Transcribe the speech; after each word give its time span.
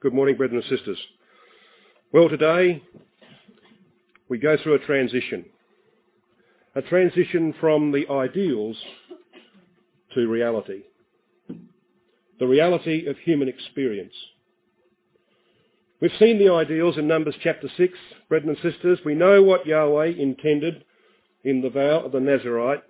Good 0.00 0.14
morning, 0.14 0.36
brethren 0.36 0.62
and 0.62 0.78
sisters. 0.78 0.98
Well, 2.12 2.28
today 2.28 2.84
we 4.28 4.38
go 4.38 4.56
through 4.56 4.74
a 4.74 4.78
transition. 4.78 5.44
A 6.76 6.82
transition 6.82 7.52
from 7.60 7.90
the 7.90 8.08
ideals 8.08 8.76
to 10.14 10.28
reality. 10.28 10.82
The 12.38 12.46
reality 12.46 13.08
of 13.08 13.16
human 13.18 13.48
experience. 13.48 14.12
We've 16.00 16.12
seen 16.20 16.38
the 16.38 16.52
ideals 16.52 16.96
in 16.96 17.08
Numbers 17.08 17.34
chapter 17.42 17.68
6, 17.76 17.98
brethren 18.28 18.56
and 18.56 18.72
sisters. 18.72 19.00
We 19.04 19.16
know 19.16 19.42
what 19.42 19.66
Yahweh 19.66 20.10
intended 20.16 20.84
in 21.42 21.60
the 21.60 21.70
vow 21.70 22.04
of 22.04 22.12
the 22.12 22.20
Nazarite, 22.20 22.84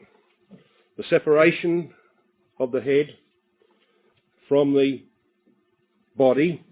the 0.99 1.05
separation 1.09 1.95
of 2.61 2.71
the 2.71 2.83
head 2.83 3.17
from 4.47 4.75
the 4.75 5.05
body 6.15 6.67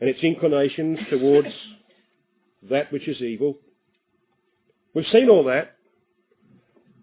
and 0.00 0.08
its 0.08 0.20
inclinations 0.20 0.98
towards 1.10 1.48
that 2.70 2.92
which 2.92 3.08
is 3.08 3.20
evil. 3.20 3.56
We've 4.94 5.06
seen 5.12 5.28
all 5.28 5.44
that, 5.44 5.76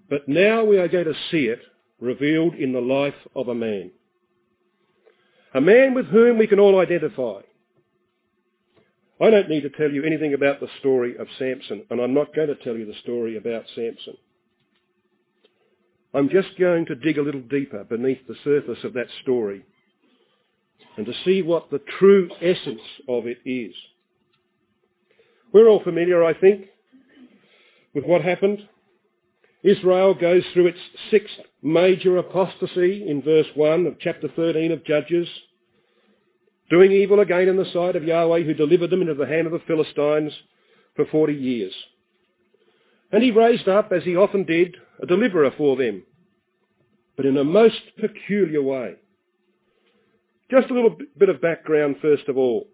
but 0.10 0.28
now 0.28 0.64
we 0.64 0.78
are 0.78 0.88
going 0.88 1.06
to 1.06 1.16
see 1.32 1.46
it 1.46 1.60
revealed 2.00 2.56
in 2.56 2.74
the 2.74 2.82
life 2.82 3.16
of 3.36 3.48
a 3.48 3.56
man. 3.56 3.92
A 5.54 5.62
man 5.62 5.94
with 5.94 6.08
whom 6.08 6.38
we 6.38 6.48
can 6.48 6.60
all 6.60 6.80
identify. 6.80 7.42
I 9.22 9.30
don't 9.30 9.50
need 9.50 9.62
to 9.62 9.70
tell 9.70 9.90
you 9.90 10.04
anything 10.04 10.34
about 10.34 10.60
the 10.60 10.68
story 10.80 11.16
of 11.18 11.28
Samson, 11.40 11.84
and 11.90 12.02
I'm 12.02 12.14
not 12.14 12.36
going 12.36 12.50
to 12.50 12.56
tell 12.56 12.76
you 12.76 12.86
the 12.86 13.00
story 13.02 13.38
about 13.38 13.64
Samson. 13.74 14.18
I'm 16.14 16.30
just 16.30 16.58
going 16.60 16.86
to 16.88 16.96
dig 16.96 17.18
a 17.18 17.22
little 17.22 17.42
deeper 17.42 17.84
beneath 17.86 18.28
the 18.28 18.36
surface 18.44 18.84
of 18.84 18.94
that 18.94 19.08
story 19.22 19.66
and 20.98 21.06
to 21.06 21.14
see 21.24 21.42
what 21.42 21.70
the 21.70 21.82
true 22.00 22.30
essence 22.42 22.82
of 23.08 23.28
it 23.28 23.38
is. 23.46 23.74
We're 25.54 25.68
all 25.68 25.84
familiar, 25.84 26.24
I 26.24 26.34
think, 26.34 26.66
with 27.94 28.06
what 28.06 28.22
happened. 28.22 28.60
Israel 29.64 30.14
goes 30.14 30.44
through 30.54 30.68
its 30.68 30.80
sixth 31.10 31.34
major 31.62 32.18
apostasy 32.18 33.08
in 33.08 33.22
verse 33.22 33.48
1 33.56 33.88
of 33.88 34.00
chapter 34.00 34.28
13 34.36 34.72
of 34.72 34.86
Judges, 34.86 35.28
doing 36.70 36.92
evil 36.92 37.20
again 37.20 37.48
in 37.48 37.58
the 37.58 37.72
sight 37.74 37.96
of 37.96 38.04
Yahweh 38.04 38.44
who 38.44 38.54
delivered 38.54 38.90
them 38.90 39.02
into 39.02 39.14
the 39.14 39.26
hand 39.26 39.48
of 39.48 39.54
the 39.54 39.62
Philistines 39.66 40.34
for 40.96 41.06
40 41.06 41.34
years. 41.34 41.74
And 43.12 43.24
he 43.24 43.32
raised 43.32 43.68
up, 43.68 43.92
as 43.92 44.04
he 44.04 44.16
often 44.16 44.44
did, 44.44 44.76
a 45.02 45.06
deliverer 45.06 45.52
for 45.58 45.76
them, 45.76 46.04
but 47.16 47.26
in 47.26 47.38
a 47.38 47.44
most 47.44 47.82
peculiar 48.00 48.62
way. 48.62 48.96
Just 50.50 50.70
a 50.70 50.74
little 50.74 50.96
bit 51.18 51.30
of 51.30 51.42
background 51.42 51.98
first 52.02 52.28
of 52.28 52.38
all. 52.38 52.68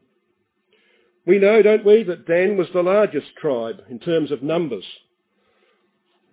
We 1.25 1.39
know, 1.39 1.61
don't 1.61 1.85
we, 1.85 2.03
that 2.03 2.25
Dan 2.25 2.57
was 2.57 2.67
the 2.73 2.81
largest 2.81 3.27
tribe 3.39 3.81
in 3.89 3.99
terms 3.99 4.31
of 4.31 4.41
numbers. 4.41 4.85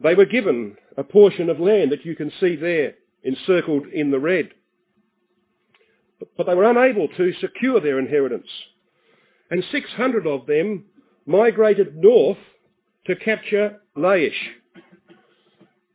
They 0.03 0.15
were 0.15 0.25
given 0.25 0.77
a 0.97 1.05
portion 1.05 1.51
of 1.51 1.61
land 1.61 1.93
that 1.93 2.05
you 2.05 2.17
can 2.17 2.33
see 2.41 2.57
there 2.57 2.95
encircled 3.23 3.87
in 3.89 4.11
the 4.11 4.19
red. 4.19 4.51
But 6.37 6.47
they 6.47 6.55
were 6.55 6.71
unable 6.71 7.09
to 7.09 7.33
secure 7.35 7.81
their 7.81 7.99
inheritance. 7.99 8.49
And 9.51 9.63
600 9.71 10.27
of 10.27 10.47
them 10.47 10.85
migrated 11.27 11.97
north 11.97 12.39
to 13.07 13.17
capture 13.17 13.81
Laish. 13.97 14.33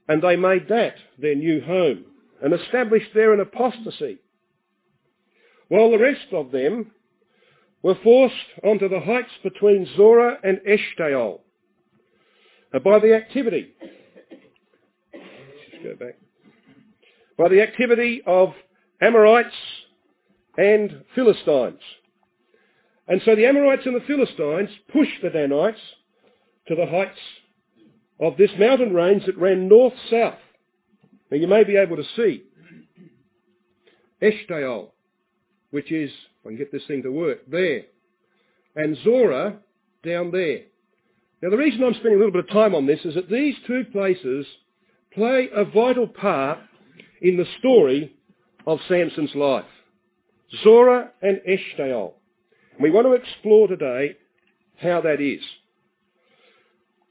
And 0.07 0.22
they 0.22 0.35
made 0.35 0.67
that 0.69 0.95
their 1.17 1.35
new 1.35 1.61
home 1.61 2.05
and 2.41 2.53
established 2.53 3.09
there 3.13 3.33
an 3.33 3.39
apostasy 3.39 4.19
while 5.69 5.92
the 5.92 6.00
rest 6.00 6.31
of 6.31 6.52
them 6.52 6.92
were 7.81 7.97
forced 8.03 8.36
onto 8.64 8.88
the 8.88 9.00
heights 9.00 9.31
between 9.44 9.88
Zorah 9.95 10.38
and 10.44 10.59
Eshtaol 10.67 11.42
uh, 12.73 12.80
by 12.80 13.00
the 13.00 13.13
activity. 13.13 13.74
Go 15.84 15.96
back. 16.00 16.18
By 17.38 17.50
the 17.50 17.62
activity 17.62 18.22
of 18.25 18.53
Amorites 19.01 19.53
and 20.57 21.03
Philistines. 21.13 21.81
And 23.07 23.22
so 23.25 23.35
the 23.35 23.45
Amorites 23.45 23.85
and 23.85 23.95
the 23.95 24.06
Philistines 24.06 24.69
pushed 24.91 25.22
the 25.22 25.30
Danites 25.30 25.80
to 26.69 26.75
the 26.75 26.85
heights 26.85 27.19
of 28.22 28.38
this 28.38 28.51
mountain 28.57 28.94
range 28.94 29.25
that 29.25 29.38
ran 29.38 29.68
north-south. 29.68 30.40
Now 31.30 31.38
you 31.38 31.47
may 31.47 31.66
be 31.66 31.75
able 31.75 31.97
to 31.97 32.06
see 32.16 32.44
Eshtaol 34.22 34.93
which 35.73 35.91
is, 35.91 36.11
if 36.11 36.45
I 36.45 36.50
can 36.50 36.57
get 36.57 36.72
this 36.72 36.85
thing 36.88 37.01
to 37.01 37.11
work, 37.11 37.39
there. 37.50 37.81
And 38.75 38.95
Zorah 39.03 39.57
down 40.06 40.29
there. 40.29 40.59
Now 41.41 41.50
the 41.50 41.57
reason 41.57 41.84
I'm 41.84 41.95
spending 41.95 42.13
a 42.13 42.17
little 42.17 42.31
bit 42.31 42.45
of 42.47 42.51
time 42.51 42.75
on 42.75 42.85
this 42.85 43.00
is 43.03 43.16
that 43.16 43.28
these 43.28 43.56
two 43.66 43.83
places 43.91 44.45
play 45.16 45.50
a 45.51 45.66
vital 45.66 46.06
part 46.06 46.59
in 47.23 47.38
the 47.38 47.47
story 47.57 48.16
of 48.67 48.78
Samson's 48.88 49.33
life. 49.33 49.66
Zorah 50.63 51.09
and 51.23 51.41
Eshtaol. 51.50 52.13
We 52.79 52.91
want 52.91 53.07
to 53.07 53.13
explore 53.13 53.67
today 53.67 54.17
how 54.78 55.01
that 55.01 55.22
is. 55.22 55.41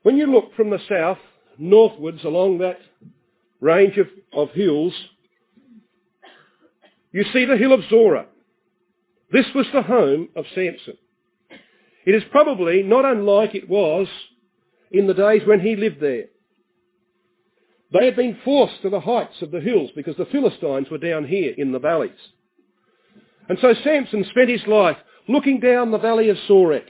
When 0.04 0.16
you 0.16 0.26
look 0.26 0.54
from 0.54 0.70
the 0.70 0.78
south 0.88 1.18
northwards 1.58 2.22
along 2.22 2.58
that 2.58 2.78
range 3.60 3.98
of, 3.98 4.06
of 4.32 4.50
hills, 4.50 4.94
you 7.10 7.24
see 7.32 7.44
the 7.44 7.56
hill 7.56 7.72
of 7.72 7.80
Zorah. 7.90 8.26
This 9.32 9.46
was 9.54 9.66
the 9.72 9.82
home 9.82 10.28
of 10.36 10.44
Samson. 10.54 10.98
It 12.04 12.14
is 12.14 12.22
probably 12.30 12.82
not 12.82 13.06
unlike 13.06 13.54
it 13.54 13.68
was 13.68 14.06
in 14.90 15.06
the 15.06 15.14
days 15.14 15.42
when 15.46 15.60
he 15.60 15.74
lived 15.74 16.00
there. 16.00 16.26
They 17.92 18.04
had 18.04 18.16
been 18.16 18.38
forced 18.44 18.82
to 18.82 18.90
the 18.90 19.00
heights 19.00 19.40
of 19.40 19.50
the 19.50 19.60
hills 19.60 19.90
because 19.96 20.16
the 20.16 20.26
Philistines 20.26 20.90
were 20.90 20.98
down 20.98 21.26
here 21.26 21.54
in 21.56 21.72
the 21.72 21.78
valleys. 21.78 22.10
And 23.48 23.58
so 23.60 23.74
Samson 23.82 24.24
spent 24.30 24.50
his 24.50 24.66
life 24.66 24.98
looking 25.28 25.60
down 25.60 25.90
the 25.90 25.98
valley 25.98 26.28
of 26.28 26.36
Sorek, 26.48 26.86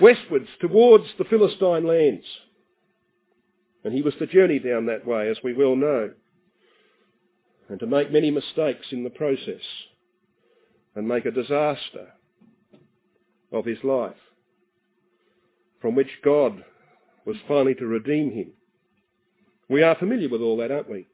westwards 0.00 0.48
towards 0.60 1.04
the 1.18 1.24
Philistine 1.24 1.86
lands. 1.86 2.24
And 3.84 3.92
he 3.92 4.02
was 4.02 4.14
to 4.18 4.26
journey 4.26 4.58
down 4.58 4.86
that 4.86 5.06
way, 5.06 5.28
as 5.28 5.38
we 5.44 5.52
well 5.52 5.76
know, 5.76 6.12
and 7.68 7.78
to 7.80 7.86
make 7.86 8.10
many 8.10 8.30
mistakes 8.30 8.86
in 8.90 9.04
the 9.04 9.10
process 9.10 9.62
and 10.96 11.06
make 11.06 11.26
a 11.26 11.30
disaster 11.30 12.08
of 13.52 13.66
his 13.66 13.78
life, 13.84 14.16
from 15.80 15.94
which 15.94 16.08
God 16.24 16.64
was 17.26 17.36
finally 17.46 17.74
to 17.76 17.86
redeem 17.86 18.32
him. 18.32 18.52
We 19.68 19.82
are 19.82 19.94
familiar 19.94 20.28
with 20.28 20.40
all 20.40 20.56
that, 20.56 20.72
aren't 20.72 20.90
we? 20.90 21.06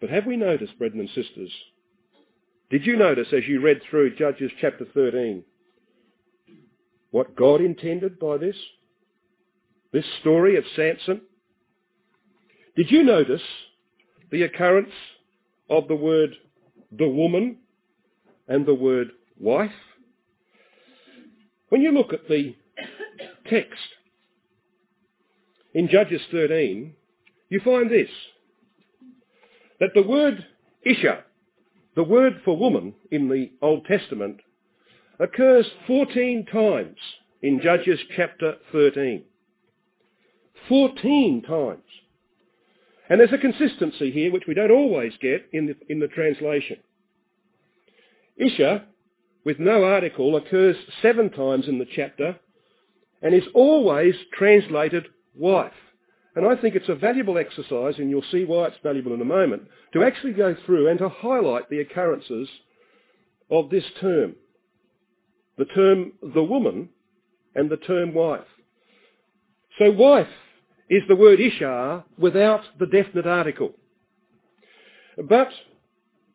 But 0.00 0.10
have 0.10 0.24
we 0.24 0.36
noticed, 0.36 0.78
brethren 0.78 1.00
and 1.00 1.08
sisters, 1.10 1.50
did 2.70 2.86
you 2.86 2.96
notice 2.96 3.28
as 3.32 3.48
you 3.48 3.60
read 3.60 3.80
through 3.90 4.14
Judges 4.16 4.52
chapter 4.60 4.86
13 4.94 5.42
what 7.10 7.34
God 7.34 7.60
intended 7.60 8.18
by 8.20 8.36
this? 8.36 8.56
This 9.92 10.04
story 10.20 10.56
of 10.56 10.64
Samson? 10.76 11.22
Did 12.76 12.90
you 12.90 13.02
notice 13.02 13.42
the 14.30 14.42
occurrence 14.42 14.92
of 15.68 15.88
the 15.88 15.96
word 15.96 16.36
the 16.96 17.08
woman 17.08 17.58
and 18.46 18.66
the 18.66 18.74
word 18.74 19.10
wife. 19.38 19.70
When 21.68 21.82
you 21.82 21.92
look 21.92 22.12
at 22.12 22.28
the 22.28 22.54
text 23.48 23.80
in 25.74 25.88
Judges 25.88 26.22
13, 26.30 26.94
you 27.50 27.60
find 27.64 27.90
this, 27.90 28.08
that 29.80 29.90
the 29.94 30.02
word 30.02 30.46
Isha, 30.82 31.24
the 31.94 32.04
word 32.04 32.40
for 32.44 32.56
woman 32.56 32.94
in 33.10 33.28
the 33.28 33.50
Old 33.60 33.84
Testament, 33.84 34.40
occurs 35.18 35.66
14 35.86 36.46
times 36.46 36.96
in 37.42 37.60
Judges 37.60 38.00
chapter 38.16 38.56
13. 38.72 39.24
14 40.68 41.42
times. 41.42 41.82
And 43.08 43.20
there's 43.20 43.32
a 43.32 43.38
consistency 43.38 44.10
here 44.10 44.30
which 44.30 44.46
we 44.46 44.54
don't 44.54 44.70
always 44.70 45.12
get 45.20 45.48
in 45.52 45.66
the, 45.66 45.76
in 45.88 45.98
the 45.98 46.08
translation. 46.08 46.76
Isha, 48.36 48.84
with 49.44 49.58
no 49.58 49.84
article, 49.84 50.36
occurs 50.36 50.76
seven 51.00 51.30
times 51.30 51.68
in 51.68 51.78
the 51.78 51.86
chapter 51.86 52.38
and 53.22 53.34
is 53.34 53.48
always 53.54 54.14
translated 54.32 55.06
wife. 55.34 55.72
And 56.36 56.46
I 56.46 56.54
think 56.54 56.76
it's 56.76 56.88
a 56.88 56.94
valuable 56.94 57.36
exercise, 57.36 57.94
and 57.98 58.10
you'll 58.10 58.22
see 58.30 58.44
why 58.44 58.66
it's 58.66 58.76
valuable 58.82 59.12
in 59.12 59.20
a 59.20 59.24
moment, 59.24 59.62
to 59.92 60.04
actually 60.04 60.34
go 60.34 60.54
through 60.66 60.88
and 60.88 60.98
to 61.00 61.08
highlight 61.08 61.68
the 61.68 61.80
occurrences 61.80 62.48
of 63.50 63.70
this 63.70 63.84
term. 64.00 64.36
The 65.56 65.64
term 65.64 66.12
the 66.22 66.44
woman 66.44 66.90
and 67.56 67.68
the 67.68 67.76
term 67.76 68.14
wife. 68.14 68.46
So 69.78 69.90
wife 69.90 70.28
is 70.90 71.02
the 71.08 71.16
word 71.16 71.40
Isha 71.40 72.04
without 72.18 72.62
the 72.78 72.86
definite 72.86 73.26
article. 73.26 73.72
But 75.28 75.48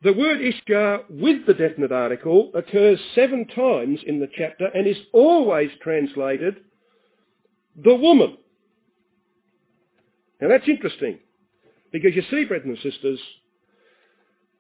the 0.04 0.14
word 0.14 0.42
Ishtar 0.42 1.04
with 1.10 1.46
the 1.46 1.54
definite 1.54 1.92
article 1.92 2.52
occurs 2.54 3.00
seven 3.16 3.48
times 3.48 4.00
in 4.06 4.20
the 4.20 4.28
chapter 4.38 4.66
and 4.66 4.86
is 4.86 4.98
always 5.14 5.70
translated 5.82 6.58
the 7.82 7.96
woman. 7.96 8.38
Now 10.42 10.50
that's 10.50 10.68
interesting 10.68 11.20
because 11.94 12.16
you 12.16 12.24
see, 12.30 12.44
brothers 12.44 12.68
and 12.68 12.92
sisters, 12.92 13.20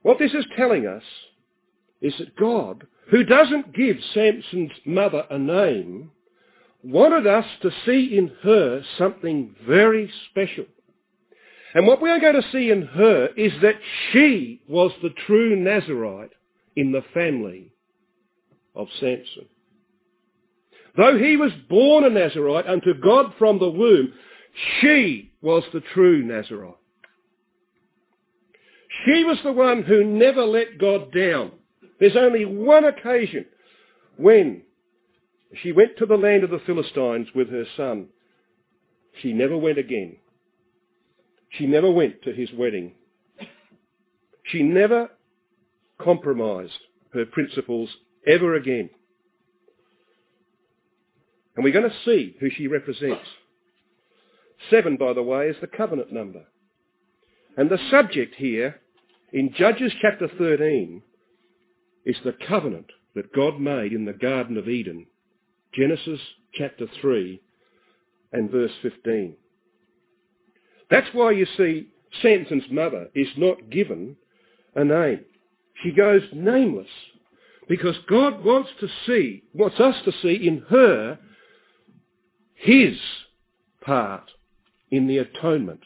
what 0.01 0.18
this 0.18 0.34
is 0.34 0.46
telling 0.56 0.88
us 0.88 1.04
is 2.00 2.13
that 2.19 2.38
God, 2.38 2.88
who 3.10 3.25
doesn't 3.25 3.75
give 3.75 3.98
Samson's 4.13 4.72
mother 4.86 5.25
a 5.30 5.38
name, 5.38 6.12
wanted 6.84 7.26
us 7.26 7.46
to 7.62 7.72
see 7.86 8.18
in 8.18 8.32
her 8.44 8.84
something 8.98 9.56
very 9.66 10.12
special. 10.30 10.66
And 11.74 11.88
what 11.88 12.02
we 12.02 12.10
are 12.10 12.20
going 12.20 12.40
to 12.40 12.52
see 12.52 12.70
in 12.70 12.84
her 12.84 13.30
is 13.36 13.52
that 13.62 13.76
she 14.12 14.62
was 14.68 14.92
the 15.02 15.14
true 15.26 15.56
Nazarite 15.56 16.32
in 16.76 16.92
the 16.92 17.04
family 17.14 17.72
of 18.76 18.88
Samson. 19.00 19.48
Though 20.96 21.18
he 21.18 21.38
was 21.38 21.52
born 21.70 22.04
a 22.04 22.10
Nazarite 22.10 22.68
unto 22.68 22.94
God 22.94 23.34
from 23.40 23.58
the 23.58 23.70
womb, 23.70 24.14
she 24.80 25.32
was 25.42 25.64
the 25.74 25.82
true 25.94 26.24
Nazarite. 26.24 26.76
She 29.06 29.24
was 29.24 29.40
the 29.44 29.52
one 29.52 29.82
who 29.82 30.04
never 30.04 30.44
let 30.44 30.78
God 30.78 31.12
down. 31.12 31.54
There's 32.00 32.16
only 32.16 32.46
one 32.46 32.86
occasion 32.86 33.46
when 34.18 34.62
she 35.62 35.72
went 35.72 35.98
to 35.98 36.06
the 36.06 36.18
land 36.18 36.44
of 36.44 36.50
the 36.50 36.62
Philistines 36.66 37.28
with 37.36 37.50
her 37.50 37.66
son. 37.78 38.08
She 39.22 39.34
never 39.34 39.58
went 39.58 39.78
again. 39.78 40.18
She 41.50 41.68
never 41.68 41.92
went 41.92 42.24
to 42.24 42.34
his 42.34 42.52
wedding. 42.54 42.94
She 44.46 44.64
never 44.64 45.10
compromised 46.02 46.80
her 47.14 47.26
principles 47.26 47.90
ever 48.26 48.56
again. 48.56 48.90
And 51.56 51.64
we're 51.64 51.74
going 51.74 51.90
to 51.90 52.06
see 52.06 52.36
who 52.40 52.50
she 52.50 52.68
represents. 52.68 53.28
Seven, 54.70 54.98
by 54.98 55.14
the 55.14 55.22
way, 55.22 55.48
is 55.48 55.58
the 55.62 55.68
covenant 55.68 56.12
number. 56.12 56.46
And 57.56 57.70
the 57.70 57.78
subject 57.92 58.36
here 58.36 58.82
in 59.32 59.54
Judges 59.56 59.92
chapter 60.02 60.28
13 60.28 61.04
is 62.06 62.16
the 62.24 62.36
covenant 62.48 62.88
that 63.16 63.34
God 63.34 63.60
made 63.60 63.94
in 63.94 64.06
the 64.06 64.14
Garden 64.14 64.58
of 64.58 64.68
Eden. 64.68 65.06
Genesis 65.75 66.20
chapter 66.54 66.88
3 67.02 67.42
and 68.31 68.50
verse 68.50 68.72
15. 68.81 69.36
That's 70.90 71.08
why 71.14 71.31
you 71.31 71.48
see 71.58 71.88
Samson's 72.22 72.70
mother 72.70 73.10
is 73.16 73.28
not 73.38 73.70
given 73.70 74.16
a 74.75 74.84
name. 74.84 75.22
She 75.81 75.92
goes 75.92 76.22
nameless 76.34 76.88
because 77.68 77.96
God 78.08 78.44
wants 78.44 78.70
to 78.80 78.88
see, 79.06 79.44
wants 79.54 79.80
us 79.80 79.96
to 80.06 80.12
see 80.22 80.48
in 80.48 80.64
her 80.70 81.18
his 82.56 82.98
part 83.81 84.30
in 84.92 85.08
the 85.08 85.18
atonement. 85.18 85.81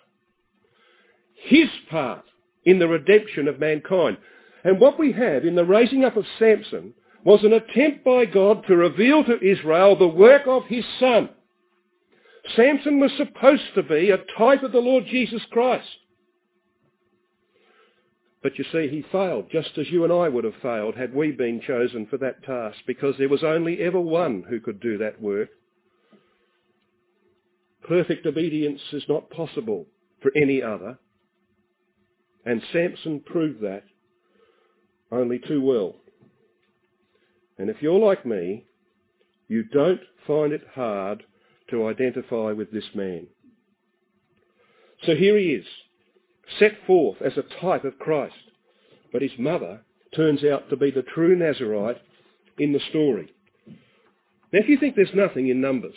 His 1.34 1.70
part 1.90 2.26
in 2.66 2.80
the 2.80 2.88
redemption 2.88 3.48
of 3.48 3.60
mankind. 3.60 4.18
And 4.64 4.80
what 4.80 5.00
we 5.00 5.14
have 5.14 5.46
in 5.46 5.56
the 5.56 5.64
raising 5.64 6.04
up 6.04 6.18
of 6.18 6.26
Samson 6.38 6.94
was 7.28 7.44
an 7.44 7.52
attempt 7.52 8.06
by 8.06 8.24
God 8.24 8.64
to 8.68 8.78
reveal 8.78 9.22
to 9.26 9.44
Israel 9.44 9.98
the 9.98 10.08
work 10.08 10.44
of 10.48 10.64
his 10.68 10.86
son. 10.98 11.28
Samson 12.56 13.02
was 13.02 13.12
supposed 13.18 13.64
to 13.76 13.84
be 13.84 14.12
a 14.12 14.38
type 14.38 14.64
of 14.64 14.72
the 14.72 14.80
Lord 14.80 15.04
Jesus 15.08 15.42
Christ. 15.52 15.90
But 18.42 18.58
you 18.58 18.64
see, 18.72 18.88
he 18.88 19.04
failed, 19.12 19.48
just 19.52 19.78
as 19.78 19.90
you 19.90 20.06
and 20.06 20.14
I 20.14 20.30
would 20.30 20.46
have 20.46 20.54
failed 20.62 20.96
had 20.96 21.14
we 21.14 21.32
been 21.32 21.60
chosen 21.60 22.08
for 22.08 22.16
that 22.20 22.46
task, 22.46 22.78
because 22.88 23.16
there 23.18 23.28
was 23.28 23.44
only 23.44 23.82
ever 23.82 24.00
one 24.00 24.46
who 24.50 24.62
could 24.62 24.80
do 24.80 24.98
that 25.00 25.22
work. 25.22 25.50
Perfect 27.86 28.26
obedience 28.26 28.80
is 28.94 29.04
not 29.10 29.30
possible 29.30 29.86
for 30.22 30.32
any 30.34 30.64
other. 30.64 30.98
And 32.46 32.62
Samson 32.72 33.20
proved 33.20 33.60
that 33.64 33.84
only 35.12 35.40
too 35.40 35.62
well. 35.62 35.96
And 37.58 37.70
if 37.70 37.82
you're 37.82 38.00
like 38.00 38.26
me, 38.26 38.66
you 39.48 39.64
don't 39.64 40.02
find 40.26 40.54
it 40.54 40.64
hard 40.74 41.24
to 41.70 41.88
identify 41.88 42.52
with 42.52 42.72
this 42.72 42.86
man. 42.94 43.28
So 45.04 45.16
here 45.16 45.38
he 45.38 45.54
is, 45.54 45.66
set 46.60 46.74
forth 46.86 47.22
as 47.22 47.34
a 47.38 47.62
type 47.62 47.84
of 47.84 48.00
Christ, 48.00 48.36
but 49.12 49.22
his 49.22 49.32
mother 49.38 49.82
turns 50.16 50.44
out 50.44 50.70
to 50.70 50.76
be 50.76 50.92
the 50.92 51.04
true 51.04 51.36
Nazarite 51.36 52.02
in 52.58 52.74
the 52.74 52.80
story. 52.90 53.34
Now 54.52 54.60
if 54.60 54.70
you 54.70 54.78
think 54.78 54.96
there's 54.96 55.10
nothing 55.14 55.50
in 55.50 55.62
Numbers, 55.62 55.96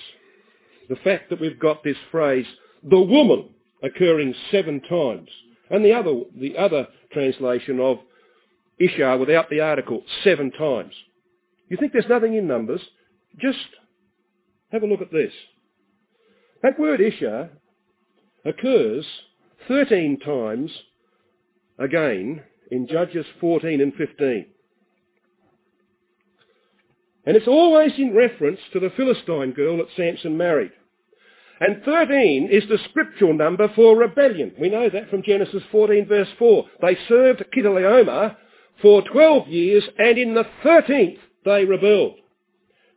the 0.89 0.97
fact 0.97 1.31
that 1.31 1.41
we've 1.41 1.59
got 1.59 1.85
this 1.85 1.97
phrase, 2.11 2.47
the 2.83 3.01
woman, 3.01 3.51
occurring 3.83 4.35
seven 4.51 4.81
times, 4.81 5.29
and 5.71 5.85
the 5.85 5.93
other, 5.93 6.23
the 6.37 6.59
other 6.59 6.89
translation 7.13 7.81
of 7.81 7.99
Isha 8.79 9.17
without 9.19 9.49
the 9.51 9.61
article 9.61 10.03
seven 10.25 10.51
times. 10.51 10.93
You 11.71 11.77
think 11.77 11.93
there's 11.93 12.05
nothing 12.09 12.35
in 12.35 12.47
Numbers? 12.47 12.83
Just 13.41 13.59
have 14.73 14.83
a 14.83 14.87
look 14.87 15.01
at 15.01 15.13
this. 15.13 15.33
That 16.63 16.79
word 16.79 17.01
Isha 17.01 17.49
occurs 18.45 19.07
13 19.69 20.19
times 20.19 20.71
again 21.79 22.43
in 22.71 22.89
Judges 22.89 23.25
14 23.41 23.81
and 23.81 23.95
15. 23.95 24.47
And 27.25 27.37
it's 27.37 27.47
always 27.47 27.93
in 27.99 28.15
reference 28.15 28.59
to 28.73 28.81
the 28.81 28.91
Philistine 28.97 29.53
girl 29.53 29.77
that 29.79 29.87
Samson 29.97 30.37
married. 30.37 30.73
And 31.61 31.85
13 31.85 32.49
is 32.51 32.69
the 32.69 32.79
scriptural 32.89 33.35
number 33.35 33.69
for 33.77 33.97
rebellion. 33.97 34.53
We 34.59 34.71
know 34.71 34.89
that 34.89 35.09
from 35.09 35.23
Genesis 35.23 35.63
14 35.71 36.07
verse 36.07 36.29
4. 36.39 36.65
They 36.83 36.99
served 37.07 37.45
Chedorlaomer 37.55 38.35
for 38.83 39.03
12 39.03 39.49
years 39.49 39.85
and 39.99 40.19
in 40.19 40.35
the 40.35 40.47
13th 40.65 41.19
they 41.45 41.65
rebelled. 41.65 42.17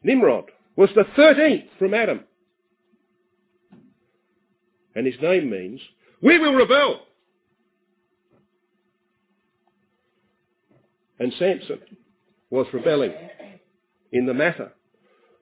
Nimrod 0.04 0.46
was 0.76 0.90
the 0.96 1.06
13th 1.18 1.68
from 1.80 1.94
Adam. 1.94 2.22
And 4.96 5.06
his 5.06 5.20
name 5.22 5.50
means, 5.50 5.80
we 6.22 6.38
will 6.40 6.54
rebel. 6.54 7.02
And 11.20 11.34
Samson 11.40 11.80
was 12.50 12.68
rebelling 12.74 13.14
in 14.12 14.26
the 14.26 14.34
matter 14.34 14.72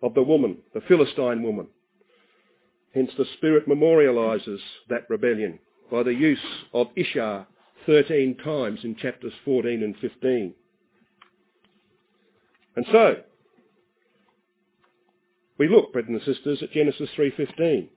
of 0.03 0.13
the 0.13 0.23
woman, 0.23 0.57
the 0.73 0.81
Philistine 0.81 1.43
woman. 1.43 1.67
Hence 2.93 3.11
the 3.17 3.25
Spirit 3.37 3.67
memorializes 3.67 4.59
that 4.89 5.09
rebellion 5.09 5.59
by 5.89 6.03
the 6.03 6.13
use 6.13 6.39
of 6.73 6.87
Isha 6.95 7.47
13 7.85 8.37
times 8.43 8.79
in 8.83 8.95
chapters 8.95 9.33
14 9.43 9.83
and 9.83 9.95
15. 9.97 10.53
And 12.75 12.85
so, 12.91 13.17
we 15.57 15.67
look, 15.67 15.93
brothers 15.93 16.09
and 16.09 16.35
sisters, 16.35 16.63
at 16.63 16.71
Genesis 16.71 17.09
3.15. 17.17 17.87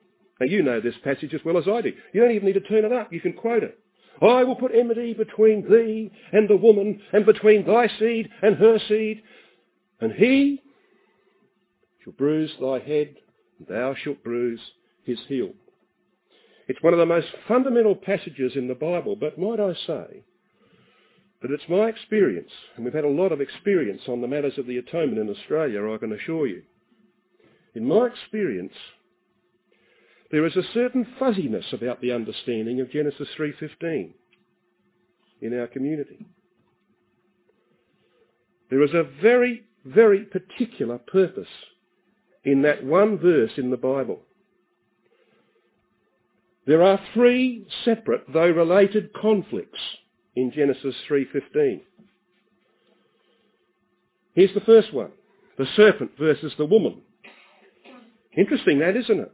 Now 0.41 0.47
you 0.47 0.63
know 0.63 0.81
this 0.81 0.95
passage 1.05 1.33
as 1.33 1.41
well 1.45 1.59
as 1.59 1.69
I 1.69 1.81
do. 1.81 1.93
You 2.13 2.21
don't 2.21 2.33
even 2.33 2.47
need 2.47 2.55
to 2.55 2.61
turn 2.61 2.85
it 2.85 2.93
up. 2.93 3.13
You 3.13 3.21
can 3.21 3.35
quote 3.35 3.63
it. 3.63 3.79
I 4.21 4.45
will 4.45 4.57
put 4.57 4.75
enmity 4.75 5.13
between 5.15 5.69
thee 5.69 6.11
and 6.33 6.49
the 6.49 6.57
woman, 6.57 7.01
and 7.13 7.27
between 7.27 7.67
thy 7.67 7.89
seed 7.99 8.31
and 8.43 8.57
her 8.57 8.79
seed, 8.89 9.23
and 10.01 10.13
he 10.13 10.63
shall 12.03 12.13
bruise 12.13 12.53
thy 12.61 12.79
head, 12.79 13.17
and 13.59 13.69
thou 13.69 13.95
shalt 13.95 14.23
bruise 14.23 14.61
his 15.05 15.19
heel. 15.27 15.51
It's 16.69 16.83
one 16.83 16.93
of 16.93 16.99
the 16.99 17.07
most 17.07 17.27
fundamental 17.49 17.95
passages 17.95 18.53
in 18.57 18.69
the 18.69 18.75
Bible, 18.75 19.17
but 19.17 19.39
might 19.39 19.61
I 19.61 19.75
say 19.87 20.25
that 21.45 21.53
it's 21.53 21.69
my 21.69 21.91
experience, 21.91 22.51
and 22.75 22.87
we've 22.87 22.95
had 22.95 23.05
a 23.05 23.09
lot 23.09 23.31
of 23.31 23.43
experience 23.43 24.01
on 24.09 24.23
the 24.23 24.27
matters 24.27 24.57
of 24.57 24.65
the 24.65 24.79
atonement 24.79 25.19
in 25.19 25.29
Australia, 25.29 25.93
I 25.93 25.99
can 25.99 26.15
assure 26.15 26.47
you. 26.47 26.63
In 27.75 27.87
my 27.87 28.07
experience, 28.07 28.73
there 30.31 30.47
is 30.47 30.57
a 30.57 30.63
certain 30.73 31.07
fuzziness 31.19 31.67
about 31.75 32.01
the 32.01 32.13
understanding 32.13 32.81
of 32.81 32.91
Genesis 32.91 33.29
3.15 33.39 34.15
in 35.43 35.59
our 35.61 35.67
community. 35.67 36.25
There 38.71 38.83
is 38.83 38.95
a 38.95 39.07
very, 39.21 39.65
very 39.85 40.25
particular 40.25 40.97
purpose 40.97 41.47
in 42.45 42.63
that 42.63 42.83
one 42.83 43.19
verse 43.19 43.53
in 43.59 43.69
the 43.69 43.77
Bible. 43.77 44.23
There 46.67 46.83
are 46.83 46.99
three 47.13 47.67
separate, 47.85 48.33
though 48.33 48.49
related, 48.49 49.13
conflicts 49.13 49.79
in 50.37 50.53
Genesis 50.53 50.95
3.15. 51.09 51.81
Here's 54.35 54.55
the 54.55 54.61
first 54.61 54.93
one. 54.93 55.11
The 55.59 55.67
serpent 55.77 56.13
versus 56.19 56.53
the 56.59 56.65
woman. 56.65 57.03
Interesting 58.37 58.81
that, 58.81 58.97
isn't 58.97 59.21
it? 59.21 59.33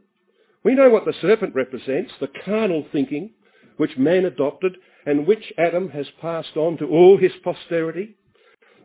We 0.63 0.75
know 0.75 0.89
what 0.89 1.05
the 1.05 1.13
serpent 1.21 1.55
represents, 1.55 2.11
the 2.19 2.29
carnal 2.45 2.85
thinking 2.91 3.31
which 3.77 3.97
man 3.97 4.25
adopted 4.25 4.77
and 5.07 5.25
which 5.25 5.51
Adam 5.57 5.89
has 5.89 6.05
passed 6.21 6.55
on 6.55 6.77
to 6.77 6.85
all 6.85 7.17
his 7.17 7.31
posterity, 7.43 8.15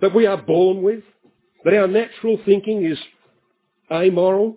that 0.00 0.14
we 0.14 0.24
are 0.24 0.38
born 0.38 0.82
with, 0.82 1.04
that 1.64 1.74
our 1.74 1.86
natural 1.86 2.40
thinking 2.46 2.84
is 2.86 2.98
amoral, 3.90 4.56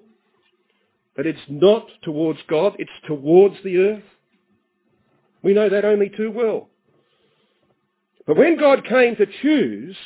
that 1.18 1.26
it's 1.26 1.40
not 1.50 1.88
towards 2.04 2.40
God, 2.48 2.76
it's 2.80 2.90
towards 3.06 3.56
the 3.66 3.78
earth. 3.80 4.04
We 5.44 5.54
know 5.54 5.68
that 5.68 5.84
only 5.84 6.10
too 6.10 6.32
well. 6.32 6.70
But 8.30 8.38
when 8.38 8.60
God 8.60 8.86
came 8.86 9.16
to 9.16 9.26
choose 9.42 9.98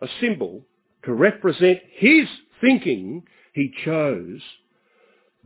a 0.00 0.08
symbol 0.22 0.64
to 1.04 1.12
represent 1.12 1.80
his 1.96 2.26
thinking, 2.62 3.24
he 3.52 3.74
chose 3.84 4.40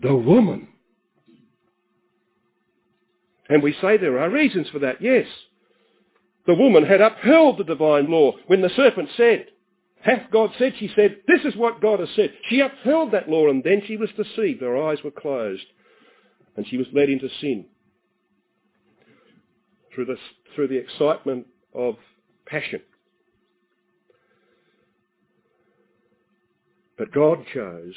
the 0.00 0.14
woman. 0.14 0.68
And 3.48 3.60
we 3.60 3.72
say 3.80 3.96
there 3.96 4.20
are 4.20 4.30
reasons 4.30 4.68
for 4.68 4.78
that, 4.78 5.02
yes. 5.02 5.26
The 6.46 6.54
woman 6.54 6.84
had 6.84 7.00
upheld 7.00 7.58
the 7.58 7.64
divine 7.64 8.08
law 8.08 8.34
when 8.46 8.62
the 8.62 8.70
serpent 8.76 9.08
said, 9.16 9.46
Hath 10.00 10.30
God 10.30 10.52
said? 10.60 10.74
She 10.78 10.92
said, 10.94 11.22
This 11.26 11.44
is 11.44 11.56
what 11.56 11.82
God 11.82 11.98
has 11.98 12.10
said. 12.14 12.34
She 12.48 12.60
upheld 12.60 13.10
that 13.10 13.28
law 13.28 13.48
and 13.50 13.64
then 13.64 13.82
she 13.84 13.96
was 13.96 14.10
deceived. 14.16 14.60
Her 14.60 14.80
eyes 14.80 15.02
were 15.02 15.10
closed 15.10 15.66
and 16.56 16.64
she 16.68 16.76
was 16.76 16.86
led 16.92 17.08
into 17.08 17.28
sin 17.40 17.64
through 19.94 20.06
the, 20.06 20.16
through 20.54 20.68
the 20.68 20.76
excitement 20.76 21.46
of 21.74 21.96
passion. 22.46 22.80
But 26.98 27.12
God 27.12 27.44
chose 27.52 27.94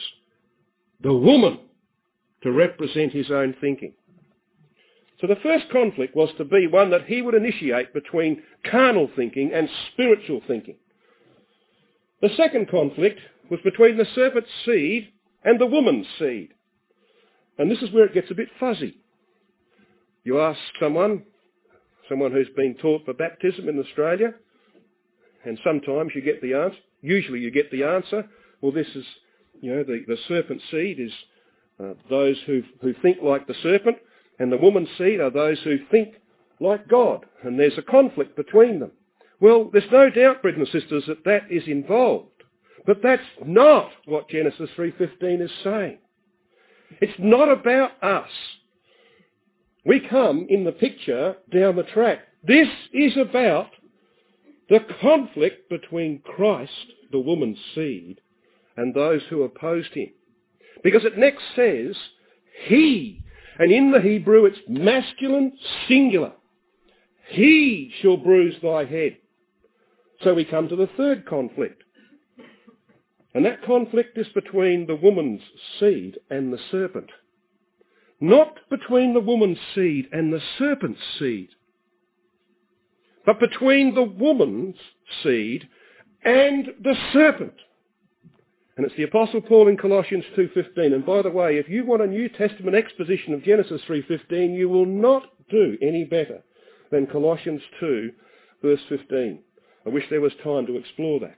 the 1.02 1.14
woman 1.14 1.60
to 2.44 2.52
represent 2.52 3.12
his 3.12 3.30
own 3.30 3.56
thinking. 3.60 3.94
So 5.22 5.28
the 5.28 5.36
first 5.42 5.66
conflict 5.72 6.16
was 6.16 6.30
to 6.38 6.46
be 6.46 6.68
one 6.68 6.90
that 6.92 7.06
he 7.06 7.22
would 7.22 7.36
initiate 7.36 7.94
between 7.94 8.44
carnal 8.70 9.10
thinking 9.16 9.52
and 9.54 9.70
spiritual 9.94 10.42
thinking. 10.48 10.76
The 12.22 12.30
second 12.36 12.70
conflict 12.70 13.20
was 13.50 13.60
between 13.64 13.98
the 13.98 14.08
serpent's 14.16 14.50
seed 14.66 15.10
and 15.44 15.60
the 15.60 15.66
woman's 15.66 16.08
seed. 16.20 16.54
And 17.58 17.72
this 17.72 17.82
is 17.82 17.92
where 17.92 18.06
it 18.06 18.14
gets 18.14 18.32
a 18.32 18.36
bit 18.36 18.50
fuzzy. 18.60 18.98
You 20.24 20.42
ask 20.42 20.60
someone, 20.80 21.24
someone 22.10 22.32
who's 22.32 22.50
been 22.56 22.76
taught 22.76 23.06
for 23.06 23.14
baptism 23.14 23.70
in 23.70 23.80
Australia, 23.80 24.34
and 25.46 25.60
sometimes 25.64 26.12
you 26.16 26.22
get 26.22 26.42
the 26.42 26.54
answer, 26.54 26.78
usually 27.02 27.40
you 27.40 27.52
get 27.52 27.72
the 27.72 27.84
answer, 27.84 28.28
well 28.62 28.72
this 28.72 28.88
is, 28.96 29.06
you 29.62 29.74
know, 29.74 29.84
the, 29.84 30.04
the 30.08 30.18
serpent 30.28 30.62
seed 30.72 31.00
is 31.00 31.12
uh, 31.80 31.94
those 32.10 32.38
who, 32.46 32.64
who 32.82 32.94
think 33.02 33.18
like 33.22 33.48
the 33.48 33.56
serpent, 33.62 33.98
and 34.40 34.52
the 34.52 34.58
woman's 34.58 34.90
seed 34.98 35.20
are 35.20 35.30
those 35.30 35.60
who 35.64 35.78
think 35.92 36.16
like 36.60 36.88
God, 36.88 37.26
and 37.44 37.60
there's 37.60 37.78
a 37.78 37.82
conflict 37.82 38.36
between 38.36 38.80
them. 38.80 38.92
Well, 39.40 39.70
there's 39.72 39.92
no 39.92 40.10
doubt, 40.10 40.42
brothers 40.42 40.70
and 40.74 40.82
sisters, 40.82 41.04
that 41.08 41.26
that 41.26 41.52
is 41.52 41.68
involved. 41.68 42.30
But 42.86 43.02
that's 43.02 43.24
not 43.46 43.90
what 44.06 44.30
Genesis 44.30 44.70
3.15 44.78 45.42
is 45.42 45.52
saying. 45.64 45.98
It's 47.02 47.20
not 47.20 47.50
about 47.50 47.92
us. 48.04 48.30
We 49.86 50.00
come 50.00 50.48
in 50.50 50.64
the 50.64 50.72
picture 50.72 51.36
down 51.54 51.76
the 51.76 51.84
track. 51.84 52.20
This 52.44 52.68
is 52.92 53.16
about 53.18 53.70
the 54.70 54.80
conflict 55.02 55.70
between 55.70 56.20
Christ, 56.20 56.72
the 57.12 57.20
woman's 57.20 57.60
seed, 57.76 58.20
and 58.76 58.94
those 58.94 59.22
who 59.30 59.44
opposed 59.44 59.94
him. 59.94 60.10
Because 60.84 61.06
it 61.06 61.18
next 61.18 61.44
says, 61.56 61.96
he, 62.68 63.24
and 63.60 63.72
in 63.72 63.92
the 63.92 64.02
Hebrew 64.02 64.46
it's 64.46 64.60
masculine 64.68 65.54
singular. 65.88 66.34
He 67.30 67.92
shall 68.02 68.18
bruise 68.18 68.56
thy 68.62 68.86
head. 68.86 69.18
So 70.24 70.34
we 70.34 70.46
come 70.46 70.68
to 70.70 70.76
the 70.76 70.90
third 70.98 71.26
conflict. 71.26 71.84
And 73.34 73.46
that 73.46 73.64
conflict 73.64 74.18
is 74.18 74.28
between 74.34 74.88
the 74.88 74.96
woman's 74.96 75.42
seed 75.80 76.18
and 76.30 76.54
the 76.54 76.60
serpent. 76.72 77.10
Not 78.26 78.60
between 78.72 79.14
the 79.14 79.20
woman's 79.20 79.60
seed 79.76 80.08
and 80.12 80.34
the 80.34 80.42
serpent's 80.58 81.00
seed, 81.20 81.50
but 83.24 83.40
between 83.40 83.94
the 83.94 84.02
woman's 84.02 84.78
seed 85.22 85.70
and 86.24 86.70
the 86.82 86.96
serpent. 87.14 87.54
And 88.78 88.86
it's 88.86 88.96
the 88.96 89.04
Apostle 89.04 89.42
Paul 89.42 89.68
in 89.68 89.78
Colossians 89.78 90.26
2.15. 90.36 90.96
And 90.96 91.06
by 91.06 91.22
the 91.22 91.30
way, 91.30 91.58
if 91.58 91.70
you 91.70 91.86
want 91.86 92.02
a 92.02 92.08
New 92.08 92.28
Testament 92.30 92.76
exposition 92.76 93.36
of 93.36 93.44
Genesis 93.44 93.82
3.15, 93.88 94.58
you 94.58 94.70
will 94.70 94.88
not 94.88 95.30
do 95.52 95.78
any 95.84 96.04
better 96.04 96.42
than 96.92 97.06
Colossians 97.06 97.62
2, 97.80 98.12
verse 98.64 98.82
15. 98.90 99.38
I 99.86 99.90
wish 99.90 100.06
there 100.10 100.20
was 100.20 100.34
time 100.44 100.66
to 100.66 100.78
explore 100.78 101.20
that. 101.20 101.38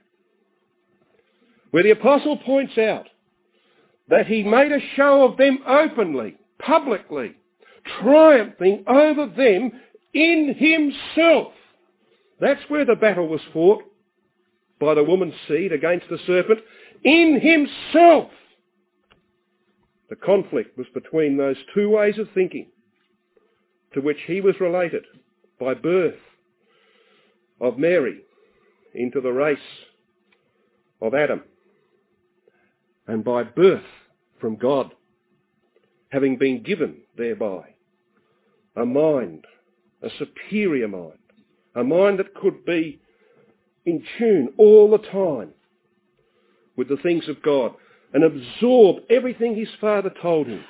Where 1.71 1.83
the 1.83 1.91
apostle 1.91 2.37
points 2.37 2.77
out 2.77 3.09
that 4.07 4.27
he 4.27 4.41
made 4.43 4.71
a 4.71 4.79
show 4.95 5.25
of 5.25 5.35
them 5.35 5.59
openly, 5.67 6.37
publicly, 6.59 7.35
triumphing 8.01 8.83
over 8.87 9.27
them 9.27 9.71
in 10.13 10.55
himself. 10.57 11.53
That's 12.39 12.61
where 12.67 12.85
the 12.85 12.95
battle 12.95 13.27
was 13.27 13.41
fought 13.53 13.83
by 14.79 14.93
the 14.93 15.03
woman's 15.03 15.33
seed 15.47 15.71
against 15.71 16.07
the 16.09 16.19
serpent. 16.25 16.59
In 17.03 17.39
himself. 17.39 18.29
The 20.09 20.15
conflict 20.15 20.77
was 20.77 20.87
between 20.93 21.37
those 21.37 21.57
two 21.73 21.89
ways 21.89 22.17
of 22.17 22.29
thinking 22.33 22.67
to 23.93 24.01
which 24.01 24.17
he 24.25 24.41
was 24.41 24.59
related 24.59 25.03
by 25.59 25.73
birth 25.73 26.15
of 27.59 27.77
Mary 27.77 28.21
into 28.93 29.19
the 29.21 29.31
race 29.31 29.57
of 31.01 31.13
Adam 31.13 31.43
and 33.07 33.23
by 33.23 33.43
birth 33.43 33.83
from 34.39 34.55
God, 34.55 34.91
having 36.09 36.37
been 36.37 36.63
given 36.63 36.97
thereby 37.17 37.73
a 38.75 38.85
mind, 38.85 39.45
a 40.01 40.09
superior 40.17 40.87
mind, 40.87 41.17
a 41.75 41.83
mind 41.83 42.19
that 42.19 42.35
could 42.35 42.65
be 42.65 42.99
in 43.85 44.03
tune 44.17 44.49
all 44.57 44.91
the 44.91 44.97
time 44.97 45.49
with 46.75 46.87
the 46.87 46.97
things 46.97 47.27
of 47.27 47.41
God 47.41 47.73
and 48.13 48.23
absorb 48.23 48.97
everything 49.09 49.55
his 49.55 49.69
father 49.81 50.11
told 50.21 50.47
him 50.47 50.63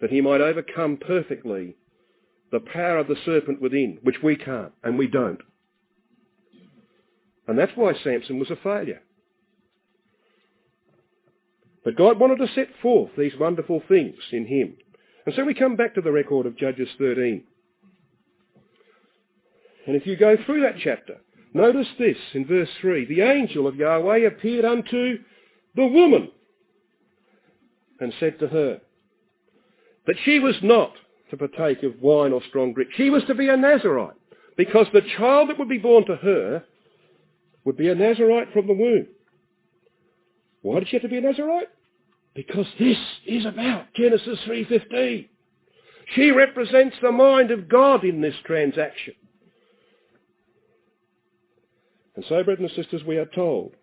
that 0.00 0.10
he 0.10 0.20
might 0.20 0.40
overcome 0.40 0.96
perfectly 0.96 1.76
the 2.52 2.60
power 2.60 2.98
of 2.98 3.08
the 3.08 3.16
serpent 3.24 3.60
within, 3.60 3.98
which 4.02 4.22
we 4.22 4.36
can't 4.36 4.72
and 4.82 4.98
we 4.98 5.06
don't. 5.06 5.40
And 7.48 7.58
that's 7.58 7.72
why 7.74 7.94
Samson 8.02 8.38
was 8.38 8.50
a 8.50 8.56
failure. 8.56 9.02
But 11.84 11.96
God 11.96 12.18
wanted 12.18 12.38
to 12.38 12.52
set 12.54 12.68
forth 12.80 13.10
these 13.16 13.36
wonderful 13.38 13.82
things 13.86 14.16
in 14.32 14.46
him. 14.46 14.76
And 15.26 15.34
so 15.34 15.44
we 15.44 15.54
come 15.54 15.76
back 15.76 15.94
to 15.94 16.00
the 16.00 16.12
record 16.12 16.46
of 16.46 16.56
Judges 16.56 16.88
13. 16.98 17.44
And 19.86 19.96
if 19.96 20.06
you 20.06 20.16
go 20.16 20.36
through 20.44 20.62
that 20.62 20.76
chapter, 20.82 21.18
notice 21.52 21.88
this 21.98 22.16
in 22.32 22.46
verse 22.46 22.70
3. 22.80 23.04
The 23.04 23.20
angel 23.20 23.66
of 23.66 23.76
Yahweh 23.76 24.26
appeared 24.26 24.64
unto 24.64 25.18
the 25.74 25.86
woman 25.86 26.30
and 28.00 28.12
said 28.18 28.38
to 28.38 28.48
her 28.48 28.80
that 30.06 30.16
she 30.24 30.38
was 30.38 30.56
not 30.62 30.92
to 31.30 31.36
partake 31.36 31.82
of 31.82 32.00
wine 32.00 32.32
or 32.32 32.42
strong 32.48 32.72
drink. 32.72 32.90
She 32.96 33.10
was 33.10 33.24
to 33.24 33.34
be 33.34 33.48
a 33.48 33.56
Nazarite 33.56 34.16
because 34.56 34.86
the 34.92 35.02
child 35.18 35.50
that 35.50 35.58
would 35.58 35.68
be 35.68 35.78
born 35.78 36.06
to 36.06 36.16
her 36.16 36.64
would 37.64 37.76
be 37.76 37.88
a 37.88 37.94
Nazarite 37.94 38.52
from 38.52 38.66
the 38.66 38.74
womb. 38.74 39.06
Why 40.64 40.78
did 40.78 40.88
she 40.88 40.96
have 40.96 41.02
to 41.02 41.08
be 41.08 41.18
a 41.18 41.20
Nazarite? 41.20 41.68
Because 42.34 42.64
this 42.78 42.96
is 43.26 43.44
about 43.44 43.92
Genesis 43.94 44.38
3.15. 44.48 45.28
She 46.14 46.30
represents 46.30 46.96
the 47.02 47.12
mind 47.12 47.50
of 47.50 47.68
God 47.68 48.02
in 48.02 48.22
this 48.22 48.34
transaction. 48.46 49.12
And 52.16 52.24
so, 52.30 52.42
brothers 52.42 52.70
and 52.74 52.82
sisters, 52.82 53.06
we 53.06 53.18
are 53.18 53.26
told 53.26 53.74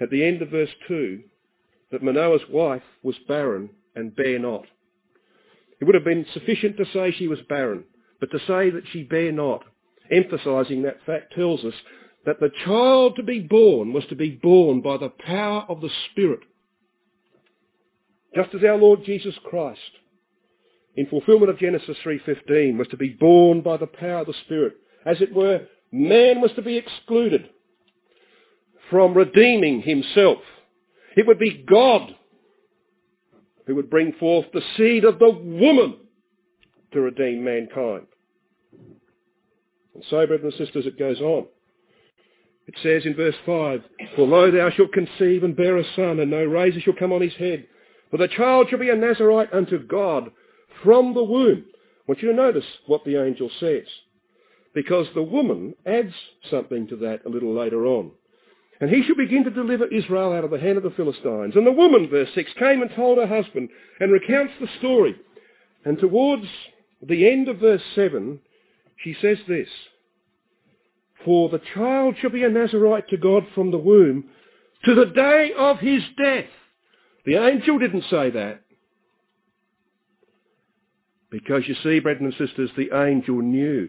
at 0.00 0.10
the 0.10 0.24
end 0.24 0.42
of 0.42 0.48
verse 0.48 0.70
2 0.88 1.20
that 1.92 2.02
Manoah's 2.02 2.42
wife 2.50 2.82
was 3.04 3.14
barren 3.28 3.70
and 3.94 4.14
bare 4.16 4.40
not. 4.40 4.64
It 5.80 5.84
would 5.84 5.94
have 5.94 6.04
been 6.04 6.26
sufficient 6.34 6.76
to 6.78 6.86
say 6.92 7.12
she 7.12 7.28
was 7.28 7.38
barren, 7.48 7.84
but 8.18 8.32
to 8.32 8.38
say 8.48 8.70
that 8.70 8.84
she 8.92 9.04
bare 9.04 9.30
not, 9.30 9.62
emphasizing 10.10 10.82
that 10.82 11.06
fact 11.06 11.34
tells 11.36 11.64
us 11.64 11.74
that 12.26 12.40
the 12.40 12.50
child 12.64 13.16
to 13.16 13.22
be 13.22 13.40
born 13.40 13.92
was 13.92 14.04
to 14.06 14.16
be 14.16 14.30
born 14.30 14.80
by 14.80 14.96
the 14.96 15.08
power 15.08 15.64
of 15.68 15.80
the 15.80 15.90
Spirit. 16.10 16.40
Just 18.34 18.54
as 18.54 18.62
our 18.62 18.76
Lord 18.76 19.04
Jesus 19.04 19.34
Christ, 19.44 19.80
in 20.96 21.06
fulfillment 21.06 21.50
of 21.50 21.58
Genesis 21.58 21.96
3.15, 22.04 22.78
was 22.78 22.88
to 22.88 22.96
be 22.96 23.08
born 23.08 23.62
by 23.62 23.76
the 23.76 23.86
power 23.86 24.20
of 24.20 24.26
the 24.26 24.34
Spirit. 24.44 24.74
As 25.06 25.20
it 25.20 25.34
were, 25.34 25.62
man 25.90 26.40
was 26.40 26.52
to 26.56 26.62
be 26.62 26.76
excluded 26.76 27.48
from 28.90 29.14
redeeming 29.14 29.82
himself. 29.82 30.38
It 31.16 31.26
would 31.26 31.38
be 31.38 31.64
God 31.68 32.14
who 33.66 33.76
would 33.76 33.90
bring 33.90 34.12
forth 34.14 34.46
the 34.52 34.62
seed 34.76 35.04
of 35.04 35.18
the 35.18 35.30
woman 35.30 35.96
to 36.92 37.00
redeem 37.00 37.44
mankind. 37.44 38.06
And 39.94 40.04
so, 40.10 40.26
brothers 40.26 40.54
and 40.58 40.66
sisters, 40.66 40.86
it 40.86 40.98
goes 40.98 41.20
on. 41.20 41.46
It 42.70 42.78
says 42.84 43.04
in 43.04 43.16
verse 43.16 43.34
5, 43.44 43.82
For 44.14 44.28
lo, 44.28 44.48
thou 44.48 44.70
shalt 44.70 44.92
conceive 44.92 45.42
and 45.42 45.56
bear 45.56 45.76
a 45.76 45.84
son, 45.96 46.20
and 46.20 46.30
no 46.30 46.44
razor 46.44 46.78
shall 46.78 46.94
come 46.94 47.12
on 47.12 47.20
his 47.20 47.34
head. 47.34 47.66
For 48.12 48.16
the 48.16 48.28
child 48.28 48.68
shall 48.70 48.78
be 48.78 48.90
a 48.90 48.94
Nazarite 48.94 49.52
unto 49.52 49.84
God 49.84 50.30
from 50.84 51.12
the 51.12 51.24
womb. 51.24 51.64
I 51.66 52.02
want 52.06 52.22
you 52.22 52.28
to 52.28 52.36
notice 52.36 52.64
what 52.86 53.04
the 53.04 53.20
angel 53.20 53.50
says, 53.58 53.86
because 54.72 55.08
the 55.16 55.22
woman 55.22 55.74
adds 55.84 56.14
something 56.48 56.86
to 56.86 56.96
that 56.98 57.26
a 57.26 57.28
little 57.28 57.52
later 57.52 57.86
on. 57.86 58.12
And 58.80 58.88
he 58.88 59.02
shall 59.02 59.16
begin 59.16 59.42
to 59.42 59.50
deliver 59.50 59.88
Israel 59.88 60.32
out 60.32 60.44
of 60.44 60.52
the 60.52 60.60
hand 60.60 60.76
of 60.76 60.84
the 60.84 60.90
Philistines. 60.90 61.56
And 61.56 61.66
the 61.66 61.72
woman, 61.72 62.08
verse 62.08 62.28
6, 62.36 62.52
came 62.56 62.82
and 62.82 62.90
told 62.94 63.18
her 63.18 63.26
husband 63.26 63.68
and 63.98 64.12
recounts 64.12 64.52
the 64.60 64.68
story. 64.78 65.16
And 65.84 65.98
towards 65.98 66.46
the 67.02 67.28
end 67.28 67.48
of 67.48 67.58
verse 67.58 67.82
7, 67.96 68.38
she 69.02 69.16
says 69.20 69.38
this, 69.48 69.68
For 71.24 71.48
the 71.48 71.60
child 71.74 72.16
shall 72.20 72.30
be 72.30 72.44
a 72.44 72.48
Nazarite 72.48 73.08
to 73.08 73.16
God 73.16 73.44
from 73.54 73.70
the 73.70 73.78
womb 73.78 74.24
to 74.84 74.94
the 74.94 75.06
day 75.06 75.52
of 75.56 75.78
his 75.78 76.02
death. 76.16 76.46
The 77.26 77.36
angel 77.36 77.78
didn't 77.78 78.04
say 78.10 78.30
that. 78.30 78.62
Because 81.30 81.62
you 81.66 81.76
see, 81.82 82.00
brethren 82.00 82.26
and 82.26 82.48
sisters, 82.48 82.70
the 82.76 82.90
angel 82.96 83.40
knew 83.40 83.88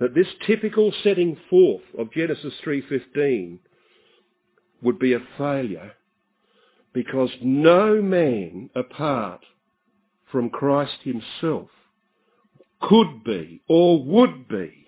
that 0.00 0.14
this 0.14 0.26
typical 0.46 0.92
setting 1.02 1.36
forth 1.48 1.82
of 1.98 2.12
Genesis 2.12 2.54
3.15 2.64 3.58
would 4.82 4.98
be 4.98 5.12
a 5.12 5.20
failure 5.38 5.92
because 6.92 7.30
no 7.42 8.02
man 8.02 8.70
apart 8.74 9.44
from 10.32 10.50
Christ 10.50 10.96
himself 11.04 11.68
could 12.80 13.22
be 13.24 13.62
or 13.68 14.02
would 14.02 14.48
be 14.48 14.79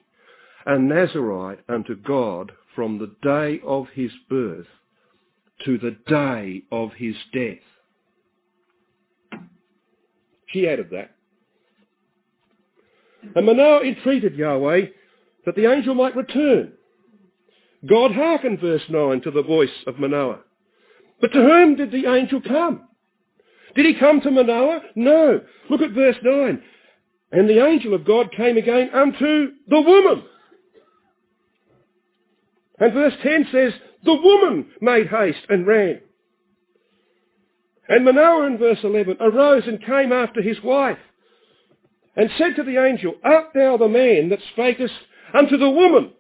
a 0.67 0.79
Nazarite 0.79 1.61
unto 1.69 1.97
God 1.97 2.53
from 2.75 2.99
the 2.99 3.15
day 3.23 3.61
of 3.65 3.87
his 3.95 4.11
birth 4.29 4.67
to 5.65 5.79
the 5.79 5.97
day 6.07 6.63
of 6.71 6.93
his 6.97 7.15
death. 7.33 7.59
She 10.49 10.69
added 10.69 10.89
that. 10.91 11.15
And 13.35 13.47
Manoah 13.47 13.83
entreated 13.83 14.35
Yahweh 14.35 14.87
that 15.47 15.55
the 15.55 15.71
angel 15.71 15.95
might 15.95 16.17
return. 16.17 16.73
God 17.89 18.13
hearkened, 18.13 18.61
verse 18.61 18.83
9, 18.89 19.23
to 19.23 19.31
the 19.31 19.43
voice 19.43 19.71
of 19.87 19.99
Manoah. 19.99 20.41
But 21.21 21.33
to 21.33 21.41
whom 21.41 21.77
did 21.77 21.91
the 21.91 22.13
angel 22.13 22.41
come? 22.41 22.89
Did 23.75 23.87
he 23.87 23.95
come 23.95 24.21
to 24.21 24.31
Manoah? 24.31 24.83
No. 24.95 25.41
Look 25.71 25.81
at 25.81 25.93
verse 25.93 26.17
9. 26.23 26.63
And 27.33 27.49
the 27.49 27.65
angel 27.65 27.95
of 27.95 28.05
God 28.05 28.31
came 28.37 28.57
again 28.57 28.91
unto 28.93 29.53
the 29.69 29.81
woman. 29.81 30.25
And 32.83 32.93
verse 32.95 33.13
10 33.23 33.47
says, 33.53 33.73
the 34.05 34.13
woman 34.13 34.67
made 34.81 35.07
haste 35.07 35.47
and 35.49 35.65
ran. 35.65 36.01
And 37.89 38.05
Manoah 38.05 38.49
in 38.49 38.59
verse 38.59 38.81
11 38.83 39.19
arose 39.21 39.63
and 39.69 39.81
came 39.81 40.11
after 40.11 40.43
his 40.43 40.61
wife 40.65 40.99
and 42.17 42.29
said 42.37 42.57
to 42.57 42.65
the 42.65 42.85
angel, 42.85 43.15
Art 43.23 43.51
thou 43.55 43.77
the 43.77 43.87
man 43.87 44.31
that 44.31 44.41
spakest 44.57 44.91
unto 45.33 45.57
the 45.59 45.71
woman? 45.71 46.11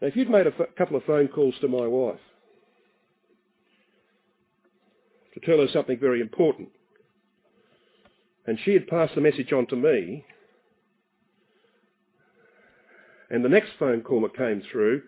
Now, 0.00 0.06
if 0.06 0.14
you'd 0.14 0.30
made 0.30 0.46
a 0.46 0.52
f- 0.56 0.68
couple 0.76 0.96
of 0.96 1.02
phone 1.02 1.26
calls 1.26 1.56
to 1.62 1.66
my 1.68 1.88
wife 1.88 2.20
to 5.34 5.40
tell 5.40 5.58
her 5.58 5.66
something 5.72 5.98
very 5.98 6.20
important, 6.20 6.68
and 8.46 8.56
she 8.64 8.72
had 8.72 8.86
passed 8.86 9.16
the 9.16 9.20
message 9.20 9.52
on 9.52 9.66
to 9.66 9.74
me, 9.74 10.24
and 13.30 13.44
the 13.44 13.48
next 13.48 13.70
phone 13.78 14.02
call 14.02 14.22
that 14.22 14.36
came 14.36 14.62
through, 14.70 15.02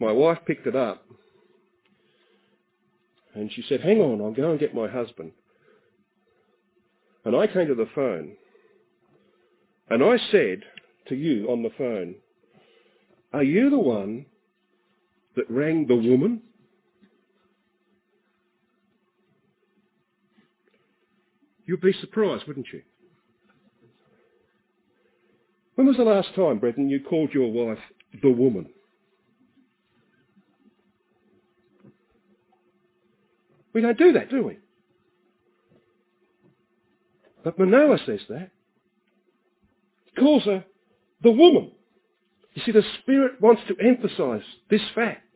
my 0.00 0.12
wife 0.12 0.38
picked 0.46 0.66
it 0.66 0.76
up, 0.76 1.04
and 3.34 3.50
she 3.52 3.62
said, 3.68 3.80
hang 3.80 4.00
on, 4.00 4.20
I'll 4.20 4.32
go 4.32 4.50
and 4.50 4.60
get 4.60 4.74
my 4.74 4.88
husband. 4.88 5.32
And 7.24 7.36
I 7.36 7.46
came 7.46 7.68
to 7.68 7.74
the 7.74 7.88
phone, 7.94 8.32
and 9.88 10.02
I 10.02 10.16
said 10.30 10.62
to 11.08 11.14
you 11.14 11.46
on 11.48 11.62
the 11.62 11.70
phone, 11.78 12.16
are 13.32 13.42
you 13.42 13.70
the 13.70 13.78
one 13.78 14.26
that 15.36 15.50
rang 15.50 15.86
the 15.86 15.96
woman? 15.96 16.42
You'd 21.64 21.80
be 21.80 21.94
surprised, 22.00 22.46
wouldn't 22.46 22.66
you? 22.72 22.82
When 25.82 25.88
was 25.88 25.96
the 25.96 26.04
last 26.04 26.32
time, 26.36 26.60
brethren, 26.60 26.88
you 26.88 27.00
called 27.00 27.34
your 27.34 27.50
wife 27.50 27.82
the 28.22 28.30
woman? 28.30 28.68
We 33.74 33.80
don't 33.80 33.98
do 33.98 34.12
that, 34.12 34.30
do 34.30 34.44
we? 34.44 34.58
But 37.42 37.58
Manoah 37.58 37.98
says 38.06 38.20
that. 38.28 38.52
He 40.04 40.20
calls 40.20 40.44
her 40.44 40.64
the 41.20 41.32
woman. 41.32 41.72
You 42.54 42.62
see, 42.64 42.70
the 42.70 42.84
Spirit 43.00 43.40
wants 43.40 43.62
to 43.66 43.74
emphasize 43.84 44.44
this 44.70 44.82
fact. 44.94 45.26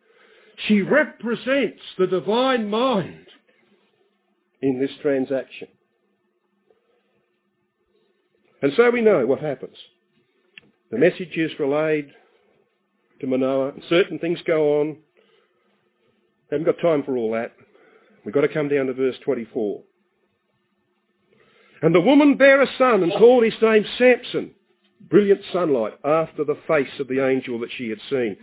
She 0.69 0.81
represents 0.81 1.83
the 1.99 2.07
divine 2.07 2.71
mind 2.71 3.27
in 4.63 4.79
this 4.79 4.93
transaction. 5.03 5.67
And 8.63 8.73
so 8.77 8.89
we 8.93 9.01
know 9.01 9.27
what 9.27 9.41
happens. 9.41 9.75
The 10.91 10.99
message 10.99 11.37
is 11.37 11.51
relayed 11.59 12.11
to 13.21 13.27
Manoah, 13.27 13.71
and 13.71 13.83
certain 13.89 14.19
things 14.19 14.39
go 14.47 14.81
on. 14.81 14.89
We 16.51 16.59
Haven't 16.59 16.67
got 16.67 16.81
time 16.81 17.03
for 17.03 17.17
all 17.17 17.33
that. 17.33 17.53
We've 18.25 18.35
got 18.35 18.43
to 18.43 18.49
come 18.49 18.69
down 18.69 18.87
to 18.87 18.95
verse 18.95 19.17
24. 19.25 19.83
And 21.83 21.95
the 21.95 22.01
woman 22.01 22.37
bare 22.37 22.63
a 22.63 22.67
son 22.79 23.03
and 23.03 23.13
called 23.13 23.45
his 23.45 23.55
name 23.61 23.85
Samson 23.99 24.53
brilliant 25.09 25.41
sunlight 25.53 25.95
after 26.05 26.45
the 26.45 26.59
face 26.67 27.01
of 27.01 27.09
the 27.09 27.25
angel 27.25 27.59
that 27.61 27.71
she 27.77 27.89
had 27.89 28.01
seen. 28.11 28.37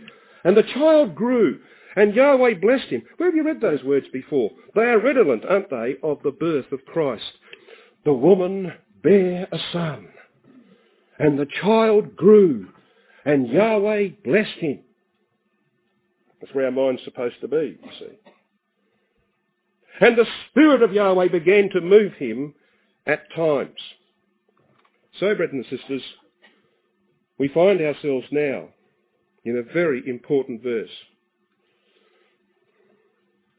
And 0.44 0.56
the 0.56 0.62
child 0.62 1.14
grew, 1.14 1.60
and 1.96 2.14
Yahweh 2.14 2.54
blessed 2.54 2.88
him. 2.88 3.02
Where 3.16 3.28
have 3.28 3.36
you 3.36 3.44
read 3.44 3.60
those 3.60 3.82
words 3.82 4.06
before? 4.12 4.50
They 4.74 4.82
are 4.82 4.98
redolent, 4.98 5.44
aren't 5.44 5.70
they, 5.70 5.96
of 6.02 6.22
the 6.22 6.30
birth 6.30 6.70
of 6.72 6.84
Christ. 6.86 7.32
The 8.04 8.12
woman 8.12 8.72
bare 9.02 9.48
a 9.50 9.58
son, 9.72 10.08
and 11.18 11.38
the 11.38 11.46
child 11.62 12.16
grew, 12.16 12.68
and 13.24 13.48
Yahweh 13.48 14.08
blessed 14.24 14.58
him. 14.58 14.80
That's 16.40 16.54
where 16.54 16.66
our 16.66 16.72
mind's 16.72 17.04
supposed 17.04 17.40
to 17.40 17.48
be, 17.48 17.78
you 17.82 17.90
see. 17.98 18.18
And 20.00 20.16
the 20.16 20.26
Spirit 20.50 20.82
of 20.82 20.92
Yahweh 20.92 21.28
began 21.28 21.70
to 21.70 21.80
move 21.80 22.12
him 22.14 22.54
at 23.06 23.32
times. 23.34 23.78
So, 25.20 25.34
brethren 25.34 25.64
and 25.70 25.78
sisters, 25.78 26.02
we 27.38 27.48
find 27.48 27.80
ourselves 27.80 28.26
now 28.30 28.68
in 29.44 29.56
a 29.56 29.72
very 29.72 30.02
important 30.06 30.62
verse. 30.62 30.90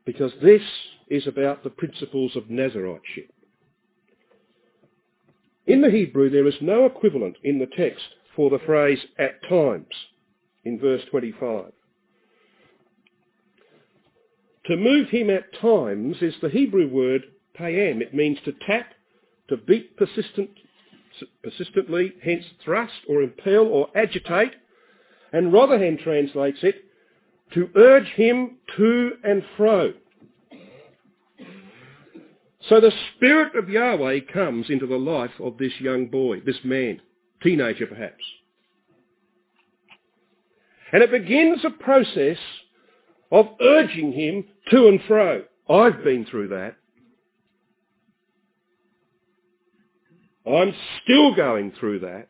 Because 0.06 0.34
this 0.42 0.62
is 1.08 1.26
about 1.28 1.64
the 1.64 1.70
principles 1.70 2.36
of 2.36 2.44
Nazariteship. 2.44 3.30
In 5.68 5.82
the 5.82 5.90
Hebrew, 5.90 6.30
there 6.30 6.48
is 6.48 6.56
no 6.62 6.86
equivalent 6.86 7.38
in 7.44 7.60
the 7.60 7.68
text 7.78 8.06
for 8.36 8.50
the 8.50 8.60
phrase 8.60 9.00
at 9.18 9.42
times 9.50 9.88
in 10.64 10.80
verse 10.80 11.02
25. 11.10 11.72
To 14.68 14.78
move 14.78 15.10
him 15.10 15.30
at 15.30 15.60
times 15.60 16.18
is 16.22 16.36
the 16.42 16.50
Hebrew 16.50 16.88
word 16.88 17.24
payam. 17.58 18.02
It 18.02 18.14
means 18.14 18.38
to 18.46 18.54
tap, 18.66 18.94
to 19.50 19.58
beat 19.58 19.96
persistent 19.98 20.50
persistently, 21.44 22.14
hence 22.22 22.44
thrust 22.64 22.94
or 23.08 23.22
impel 23.22 23.68
or 23.68 23.88
agitate, 23.96 24.52
and 25.32 25.54
Rotherham 25.54 25.98
translates 25.98 26.60
it 26.62 26.84
to 27.54 27.70
urge 27.76 28.08
him 28.08 28.58
to 28.76 29.12
and 29.24 29.44
fro. 29.56 29.94
So 32.70 32.80
the 32.80 32.92
Spirit 33.16 33.56
of 33.56 33.70
Yahweh 33.70 34.22
comes 34.34 34.70
into 34.70 34.88
the 34.88 34.98
life 34.98 35.32
of 35.40 35.58
this 35.58 35.74
young 35.80 36.08
boy, 36.08 36.40
this 36.40 36.58
man, 36.64 37.00
teenager 37.44 37.86
perhaps. 37.86 38.24
And 40.92 41.04
it 41.04 41.12
begins 41.12 41.60
a 41.64 41.70
process 41.70 42.38
of 43.32 43.48
urging 43.62 44.14
him 44.14 44.46
to 44.72 44.88
and 44.88 45.00
fro. 45.08 45.44
I've 45.70 46.04
been 46.04 46.26
through 46.26 46.50
that. 46.50 46.76
I'm 50.48 50.74
still 51.04 51.36
going 51.36 51.74
through 51.80 52.00
that. 52.00 52.28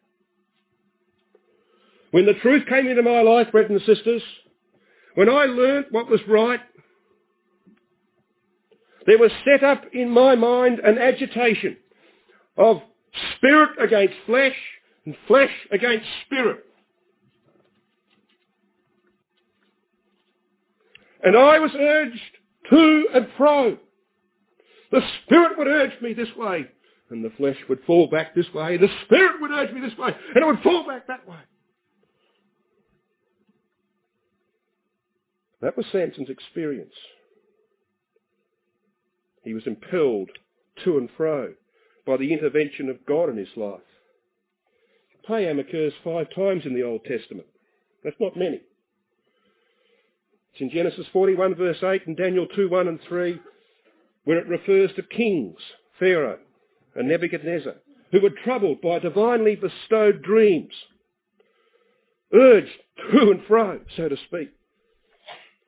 When 2.11 2.25
the 2.25 2.33
truth 2.33 2.65
came 2.67 2.87
into 2.87 3.03
my 3.03 3.21
life, 3.21 3.51
brothers 3.51 3.81
and 3.87 3.95
sisters, 3.95 4.21
when 5.15 5.29
I 5.29 5.45
learnt 5.45 5.91
what 5.91 6.09
was 6.09 6.21
right, 6.27 6.61
there 9.05 9.17
was 9.17 9.31
set 9.43 9.63
up 9.63 9.83
in 9.93 10.09
my 10.09 10.35
mind 10.35 10.79
an 10.79 10.97
agitation 10.97 11.77
of 12.57 12.81
spirit 13.35 13.71
against 13.79 14.15
flesh 14.25 14.55
and 15.05 15.15
flesh 15.27 15.51
against 15.71 16.05
spirit. 16.25 16.65
And 21.23 21.35
I 21.35 21.59
was 21.59 21.71
urged 21.77 22.19
to 22.69 23.07
and 23.13 23.27
fro. 23.37 23.77
The 24.91 25.01
spirit 25.23 25.57
would 25.57 25.67
urge 25.67 25.99
me 26.01 26.13
this 26.13 26.29
way, 26.37 26.67
and 27.09 27.23
the 27.23 27.31
flesh 27.37 27.57
would 27.67 27.79
fall 27.85 28.07
back 28.07 28.35
this 28.35 28.51
way, 28.53 28.77
the 28.77 28.89
spirit 29.05 29.41
would 29.41 29.51
urge 29.51 29.73
me 29.73 29.81
this 29.81 29.97
way, 29.97 30.15
and 30.33 30.43
it 30.43 30.45
would 30.45 30.61
fall 30.61 30.85
back 30.87 31.07
that 31.07 31.27
way. 31.27 31.37
That 35.61 35.75
was 35.75 35.85
Samson's 35.91 36.29
experience. 36.29 36.93
He 39.45 39.53
was 39.53 39.67
impelled 39.67 40.31
to 40.83 40.97
and 40.97 41.09
fro 41.15 41.53
by 42.05 42.17
the 42.17 42.33
intervention 42.33 42.89
of 42.89 43.05
God 43.05 43.29
in 43.29 43.37
his 43.37 43.55
life. 43.55 43.79
Payam 45.29 45.59
occurs 45.59 45.93
five 46.03 46.27
times 46.35 46.65
in 46.65 46.73
the 46.75 46.83
Old 46.83 47.05
Testament. 47.05 47.47
That's 48.03 48.19
not 48.19 48.35
many. 48.35 48.61
It's 50.51 50.61
in 50.61 50.69
Genesis 50.71 51.05
41 51.13 51.55
verse 51.55 51.81
8 51.83 52.07
and 52.07 52.17
Daniel 52.17 52.47
2, 52.47 52.69
1 52.69 52.87
and 52.87 52.99
3, 53.07 53.39
where 54.23 54.39
it 54.39 54.47
refers 54.47 54.91
to 54.95 55.03
kings, 55.03 55.57
Pharaoh 55.99 56.39
and 56.95 57.07
Nebuchadnezzar, 57.07 57.75
who 58.11 58.21
were 58.21 58.29
troubled 58.29 58.81
by 58.81 58.99
divinely 58.99 59.55
bestowed 59.55 60.21
dreams, 60.21 60.73
urged 62.33 62.77
to 63.11 63.31
and 63.31 63.43
fro, 63.45 63.81
so 63.95 64.09
to 64.09 64.17
speak. 64.27 64.51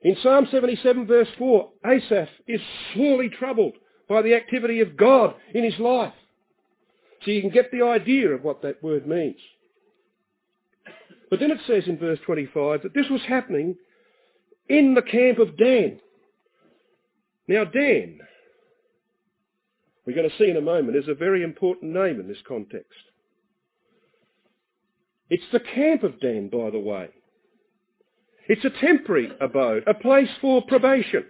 In 0.02 0.16
Psalm 0.22 0.48
77 0.52 1.08
verse 1.08 1.28
4, 1.38 1.70
Asaph 1.86 2.30
is 2.48 2.62
sorely 2.96 3.30
troubled 3.30 3.74
by 4.08 4.22
the 4.22 4.36
activity 4.36 4.80
of 4.82 4.96
God 4.96 5.36
in 5.54 5.64
his 5.64 5.78
life. 5.80 6.14
So 7.24 7.32
you 7.32 7.42
can 7.42 7.50
get 7.50 7.72
the 7.72 7.84
idea 7.84 8.30
of 8.30 8.44
what 8.44 8.62
that 8.62 8.82
word 8.84 9.08
means. 9.08 9.40
But 11.30 11.40
then 11.40 11.52
it 11.52 11.60
says 11.68 11.84
in 11.88 11.98
verse 11.98 12.20
25 12.26 12.84
that 12.84 12.94
this 12.94 13.10
was 13.10 13.22
happening 13.28 13.76
in 14.70 14.94
the 14.94 15.02
camp 15.02 15.40
of 15.40 15.58
Dan. 15.58 16.00
Now 17.48 17.64
Dan, 17.64 18.20
we're 20.06 20.16
going 20.16 20.30
to 20.30 20.38
see 20.38 20.50
in 20.50 20.58
a 20.58 20.62
moment, 20.62 20.96
is 20.96 21.08
a 21.08 21.14
very 21.14 21.44
important 21.44 21.94
name 21.94 22.20
in 22.20 22.28
this 22.28 22.42
context. 22.48 22.92
It's 25.30 25.44
the 25.52 25.60
camp 25.60 26.04
of 26.04 26.20
Dan, 26.22 26.50
by 26.50 26.70
the 26.70 26.80
way. 26.80 27.10
It's 28.48 28.66
a 28.66 28.70
temporary 28.70 29.32
abode, 29.42 29.84
a 29.88 29.94
place 29.94 30.30
for 30.42 30.62
probation. 30.66 31.26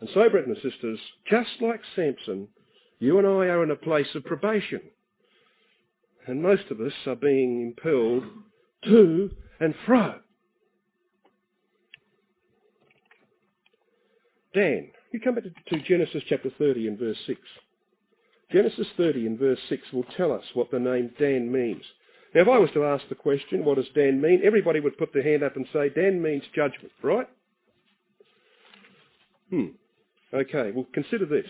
And 0.00 0.08
so, 0.12 0.28
brothers 0.28 0.58
and 0.62 0.72
sisters, 0.72 1.00
just 1.28 1.50
like 1.60 1.80
Samson, 1.94 2.48
you 2.98 3.18
and 3.18 3.26
I 3.26 3.46
are 3.46 3.62
in 3.62 3.70
a 3.70 3.76
place 3.76 4.14
of 4.14 4.24
probation. 4.24 4.80
And 6.26 6.42
most 6.42 6.64
of 6.70 6.80
us 6.80 6.92
are 7.06 7.16
being 7.16 7.62
impelled 7.62 8.24
to 8.84 9.30
and 9.60 9.74
fro. 9.84 10.20
Dan, 14.54 14.88
you 15.12 15.20
come 15.20 15.34
back 15.34 15.44
to 15.44 15.80
Genesis 15.82 16.22
chapter 16.28 16.50
30 16.58 16.88
and 16.88 16.98
verse 16.98 17.18
6. 17.26 17.40
Genesis 18.52 18.86
30 18.96 19.26
and 19.26 19.38
verse 19.38 19.58
6 19.68 19.82
will 19.92 20.06
tell 20.16 20.32
us 20.32 20.44
what 20.54 20.70
the 20.70 20.78
name 20.78 21.10
Dan 21.18 21.50
means. 21.50 21.82
Now, 22.36 22.42
if 22.42 22.48
I 22.48 22.58
was 22.58 22.68
to 22.74 22.84
ask 22.84 23.02
the 23.08 23.14
question, 23.14 23.64
what 23.64 23.76
does 23.76 23.88
Dan 23.94 24.20
mean? 24.20 24.42
Everybody 24.44 24.78
would 24.78 24.98
put 24.98 25.10
their 25.14 25.22
hand 25.22 25.42
up 25.42 25.56
and 25.56 25.66
say, 25.72 25.88
Dan 25.88 26.20
means 26.20 26.42
judgment, 26.54 26.92
right? 27.02 27.26
Hmm. 29.48 29.68
Okay, 30.34 30.70
well, 30.70 30.86
consider 30.92 31.24
this. 31.24 31.46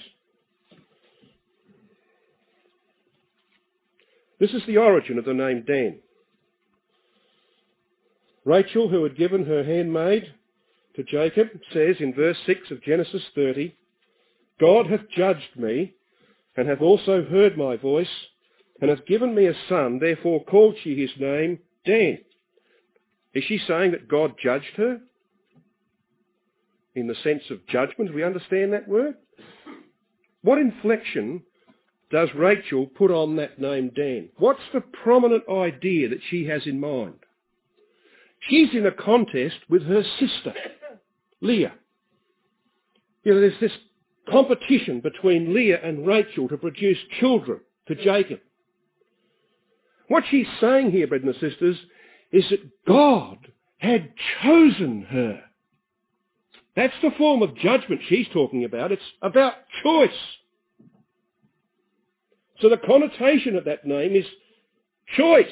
This 4.39 4.53
is 4.53 4.63
the 4.69 4.77
origin 4.77 5.19
of 5.19 5.25
the 5.25 5.35
name 5.35 5.65
Dan. 5.67 5.99
Rachel, 8.45 8.89
who 8.89 9.03
had 9.03 9.17
given 9.17 9.45
her 9.45 9.65
handmaid 9.65 10.33
to 10.95 11.03
Jacob, 11.03 11.49
says 11.73 11.97
in 11.99 12.15
verse 12.15 12.39
6 12.47 12.71
of 12.71 12.81
Genesis 12.85 13.23
30, 13.35 13.75
God 14.61 14.87
hath 14.87 15.09
judged 15.17 15.57
me, 15.57 15.95
and 16.57 16.69
hath 16.69 16.81
also 16.81 17.25
heard 17.25 17.59
my 17.59 17.77
voice, 17.77 18.07
and 18.81 18.91
hath 18.91 19.07
given 19.07 19.35
me 19.35 19.47
a 19.47 19.55
son, 19.69 19.99
therefore 19.99 20.45
called 20.45 20.77
she 20.83 21.01
his 21.01 21.11
name 21.19 21.59
Dan. 21.85 22.19
Is 23.35 23.45
she 23.45 23.59
saying 23.59 23.93
that 23.93 24.09
God 24.09 24.35
judged 24.43 24.77
her? 24.77 25.01
In 26.95 27.07
the 27.07 27.15
sense 27.23 27.43
of 27.51 27.67
judgment, 27.67 28.15
we 28.15 28.25
understand 28.25 28.73
that 28.73 28.89
word? 28.89 29.17
What 30.43 30.59
inflection 30.59 31.43
does 32.11 32.29
Rachel 32.35 32.87
put 32.87 33.11
on 33.11 33.37
that 33.37 33.59
name 33.59 33.91
Dan? 33.95 34.31
What's 34.39 34.63
the 34.73 34.81
prominent 34.81 35.45
idea 35.51 36.09
that 36.09 36.21
she 36.31 36.47
has 36.47 36.67
in 36.67 36.81
mind? 36.81 37.15
She's 38.41 38.73
in 38.75 38.87
a 38.87 38.93
contest 38.93 39.57
with 39.69 39.83
her 39.83 40.03
sister, 40.19 40.55
Leah. 41.41 41.75
You 43.25 43.35
know, 43.35 43.41
there's 43.41 43.61
this 43.61 43.73
competition 44.31 45.01
between 45.01 45.53
Leah 45.53 45.81
and 45.83 46.07
Rachel 46.07 46.49
to 46.49 46.57
produce 46.57 46.99
children 47.19 47.61
to 47.89 47.95
Jacob. 47.95 48.41
What 50.09 50.25
she's 50.31 50.47
saying 50.61 50.93
here, 50.93 51.07
brothers 51.07 51.37
and 51.41 51.51
sisters, 51.51 51.77
is 52.33 52.45
that 52.51 52.85
God 52.87 53.39
had 53.79 54.13
chosen 54.43 55.03
her. 55.03 55.43
That's 56.75 56.95
the 57.03 57.11
form 57.17 57.43
of 57.43 57.57
judgment 57.57 58.03
she's 58.09 58.29
talking 58.33 58.65
about. 58.65 58.93
It's 58.93 59.03
about 59.23 59.55
choice. 59.83 60.11
So 62.61 62.69
the 62.69 62.77
connotation 62.77 63.57
of 63.57 63.65
that 63.65 63.87
name 63.87 64.15
is 64.15 64.27
choice. 65.17 65.47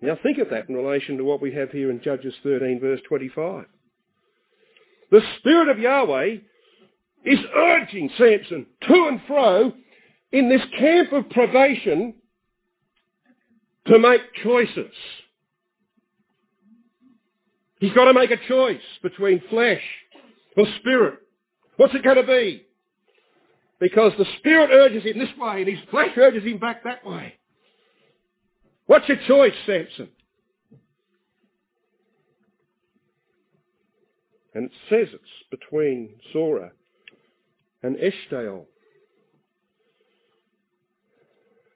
Now 0.00 0.16
think 0.22 0.38
of 0.38 0.50
that 0.50 0.68
in 0.68 0.76
relation 0.76 1.16
to 1.18 1.24
what 1.24 1.42
we 1.42 1.52
have 1.54 1.70
here 1.70 1.90
in 1.90 2.00
Judges 2.02 2.34
13 2.42 2.80
verse 2.80 3.00
25. 3.08 3.64
The 5.10 5.22
Spirit 5.38 5.68
of 5.68 5.78
Yahweh 5.78 6.36
is 7.24 7.38
urging 7.54 8.10
Samson 8.16 8.66
to 8.86 9.08
and 9.08 9.20
fro 9.26 9.72
in 10.32 10.48
this 10.48 10.62
camp 10.78 11.12
of 11.12 11.28
probation 11.30 12.14
to 13.88 13.98
make 13.98 14.20
choices. 14.42 14.92
He's 17.80 17.92
got 17.92 18.06
to 18.06 18.14
make 18.14 18.30
a 18.30 18.48
choice 18.48 18.82
between 19.02 19.42
flesh 19.50 19.82
or 20.56 20.66
spirit. 20.80 21.20
What's 21.76 21.94
it 21.94 22.02
going 22.02 22.16
to 22.16 22.26
be? 22.26 22.66
Because 23.80 24.12
the 24.18 24.26
spirit 24.38 24.70
urges 24.72 25.04
him 25.04 25.18
this 25.18 25.28
way 25.38 25.62
and 25.62 25.68
his 25.68 25.78
flesh 25.90 26.10
urges 26.16 26.44
him 26.44 26.58
back 26.58 26.82
that 26.84 27.06
way. 27.06 27.34
What's 28.86 29.08
your 29.08 29.18
choice, 29.28 29.54
Samson? 29.66 30.08
And 34.54 34.64
it 34.64 34.72
says 34.88 35.08
it's 35.12 35.50
between 35.50 36.14
Zorah 36.32 36.72
and 37.82 37.96
Eshtaol. 37.96 38.64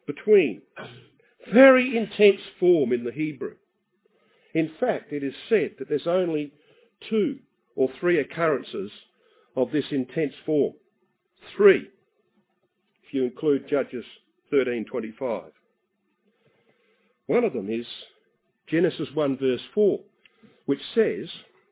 Between. 0.06 0.62
Very 1.52 1.96
intense 1.96 2.40
form 2.60 2.92
in 2.92 3.04
the 3.04 3.12
Hebrew. 3.12 3.54
In 4.54 4.70
fact, 4.78 5.12
it 5.12 5.24
is 5.24 5.34
said 5.48 5.72
that 5.78 5.88
there's 5.88 6.06
only 6.06 6.52
two 7.08 7.38
or 7.74 7.88
three 7.98 8.18
occurrences 8.20 8.90
of 9.56 9.70
this 9.72 9.86
intense 9.90 10.34
form. 10.44 10.74
Three, 11.56 11.88
if 13.02 13.14
you 13.14 13.24
include 13.24 13.68
Judges 13.68 14.04
13.25. 14.52 15.44
One 17.26 17.44
of 17.44 17.52
them 17.52 17.70
is 17.70 17.86
Genesis 18.68 19.08
1 19.14 19.38
verse 19.38 19.60
4, 19.74 20.00
which 20.66 20.80
says, 20.94 21.28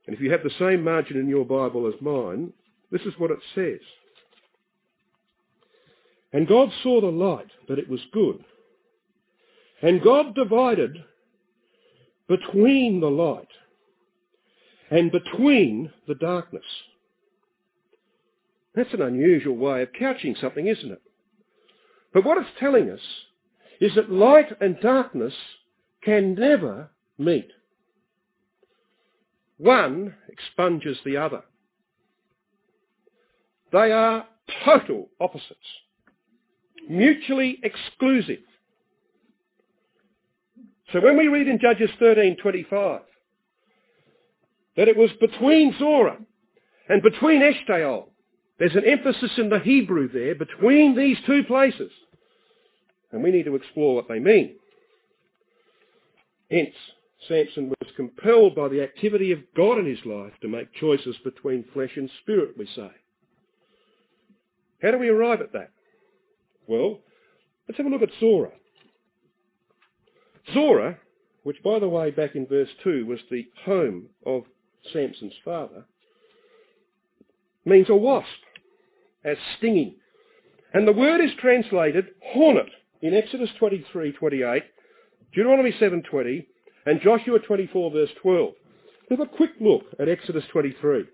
and 0.06 0.14
if 0.14 0.20
you 0.20 0.30
have 0.32 0.42
the 0.42 0.50
same 0.58 0.82
margin 0.82 1.18
in 1.18 1.28
your 1.28 1.44
Bible 1.44 1.86
as 1.86 2.00
mine, 2.00 2.52
this 2.90 3.02
is 3.02 3.14
what 3.18 3.30
it 3.30 3.38
says. 3.54 3.80
And 6.32 6.48
God 6.48 6.70
saw 6.82 7.00
the 7.00 7.08
light, 7.08 7.50
that 7.68 7.78
it 7.78 7.88
was 7.88 8.00
good. 8.12 8.44
And 9.82 10.02
God 10.02 10.34
divided 10.34 11.04
between 12.28 13.00
the 13.00 13.10
light 13.10 13.48
and 14.90 15.10
between 15.10 15.90
the 16.06 16.14
darkness. 16.14 16.64
That's 18.74 18.92
an 18.92 19.02
unusual 19.02 19.56
way 19.56 19.82
of 19.82 19.88
couching 19.98 20.36
something, 20.40 20.66
isn't 20.66 20.92
it? 20.92 21.02
But 22.12 22.24
what 22.24 22.38
it's 22.38 22.50
telling 22.58 22.90
us 22.90 23.00
is 23.80 23.94
that 23.94 24.12
light 24.12 24.48
and 24.60 24.78
darkness 24.80 25.34
can 26.02 26.34
never 26.34 26.90
meet. 27.18 27.50
One 29.58 30.14
expunges 30.28 30.98
the 31.04 31.16
other. 31.16 31.42
They 33.72 33.92
are 33.92 34.26
total 34.64 35.08
opposites, 35.20 35.58
mutually 36.88 37.58
exclusive. 37.62 38.40
So 40.92 41.00
when 41.00 41.16
we 41.16 41.28
read 41.28 41.46
in 41.46 41.58
Judges 41.58 41.90
13:25 42.00 43.02
that 44.76 44.88
it 44.88 44.96
was 44.96 45.12
between 45.20 45.76
Zorah 45.78 46.18
and 46.88 47.02
between 47.02 47.42
Eshtaol, 47.42 48.08
there's 48.58 48.74
an 48.74 48.84
emphasis 48.84 49.38
in 49.38 49.48
the 49.48 49.58
Hebrew 49.58 50.08
there 50.08 50.34
between 50.34 50.94
these 50.96 51.18
two 51.26 51.44
places. 51.44 51.92
And 53.12 53.22
we 53.22 53.30
need 53.30 53.44
to 53.44 53.54
explore 53.54 53.94
what 53.94 54.08
they 54.08 54.18
mean. 54.18 54.56
Hence, 56.50 56.74
Samson 57.28 57.68
was 57.68 57.92
compelled 57.96 58.54
by 58.54 58.68
the 58.68 58.82
activity 58.82 59.32
of 59.32 59.40
God 59.56 59.78
in 59.78 59.86
his 59.86 60.04
life 60.04 60.32
to 60.40 60.48
make 60.48 60.72
choices 60.74 61.16
between 61.18 61.64
flesh 61.72 61.96
and 61.96 62.10
spirit, 62.22 62.56
we 62.56 62.66
say. 62.66 62.90
How 64.82 64.90
do 64.90 64.98
we 64.98 65.08
arrive 65.08 65.40
at 65.40 65.52
that? 65.52 65.70
Well, 66.66 67.00
let's 67.68 67.76
have 67.76 67.86
a 67.86 67.90
look 67.90 68.02
at 68.02 68.10
Zorah. 68.18 68.52
Zorah, 70.52 70.98
which 71.42 71.62
by 71.62 71.78
the 71.78 71.88
way 71.88 72.10
back 72.10 72.34
in 72.34 72.46
verse 72.46 72.68
2 72.84 73.06
was 73.06 73.20
the 73.30 73.46
home 73.64 74.06
of 74.26 74.44
Samson's 74.92 75.34
father, 75.44 75.84
means 77.64 77.88
a 77.88 77.94
wasp, 77.94 78.28
as 79.24 79.36
stinging. 79.58 79.96
And 80.72 80.86
the 80.86 80.92
word 80.92 81.20
is 81.20 81.30
translated 81.38 82.06
hornet 82.22 82.70
in 83.02 83.14
Exodus 83.14 83.50
23:28, 83.60 84.62
Deuteronomy 85.32 85.72
7:20, 85.72 86.46
and 86.86 87.00
Joshua 87.00 87.38
24 87.38 87.90
verse 87.90 88.10
12. 88.22 88.54
Have 89.10 89.20
a 89.20 89.26
quick 89.26 89.52
look 89.60 89.84
at 89.98 90.08
Exodus 90.08 90.44
23. 90.52 91.04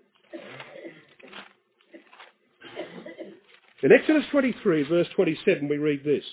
In 3.83 3.91
Exodus 3.91 4.25
23 4.31 4.83
verse 4.83 5.07
27 5.15 5.67
we 5.67 5.77
read 5.77 6.03
this. 6.03 6.23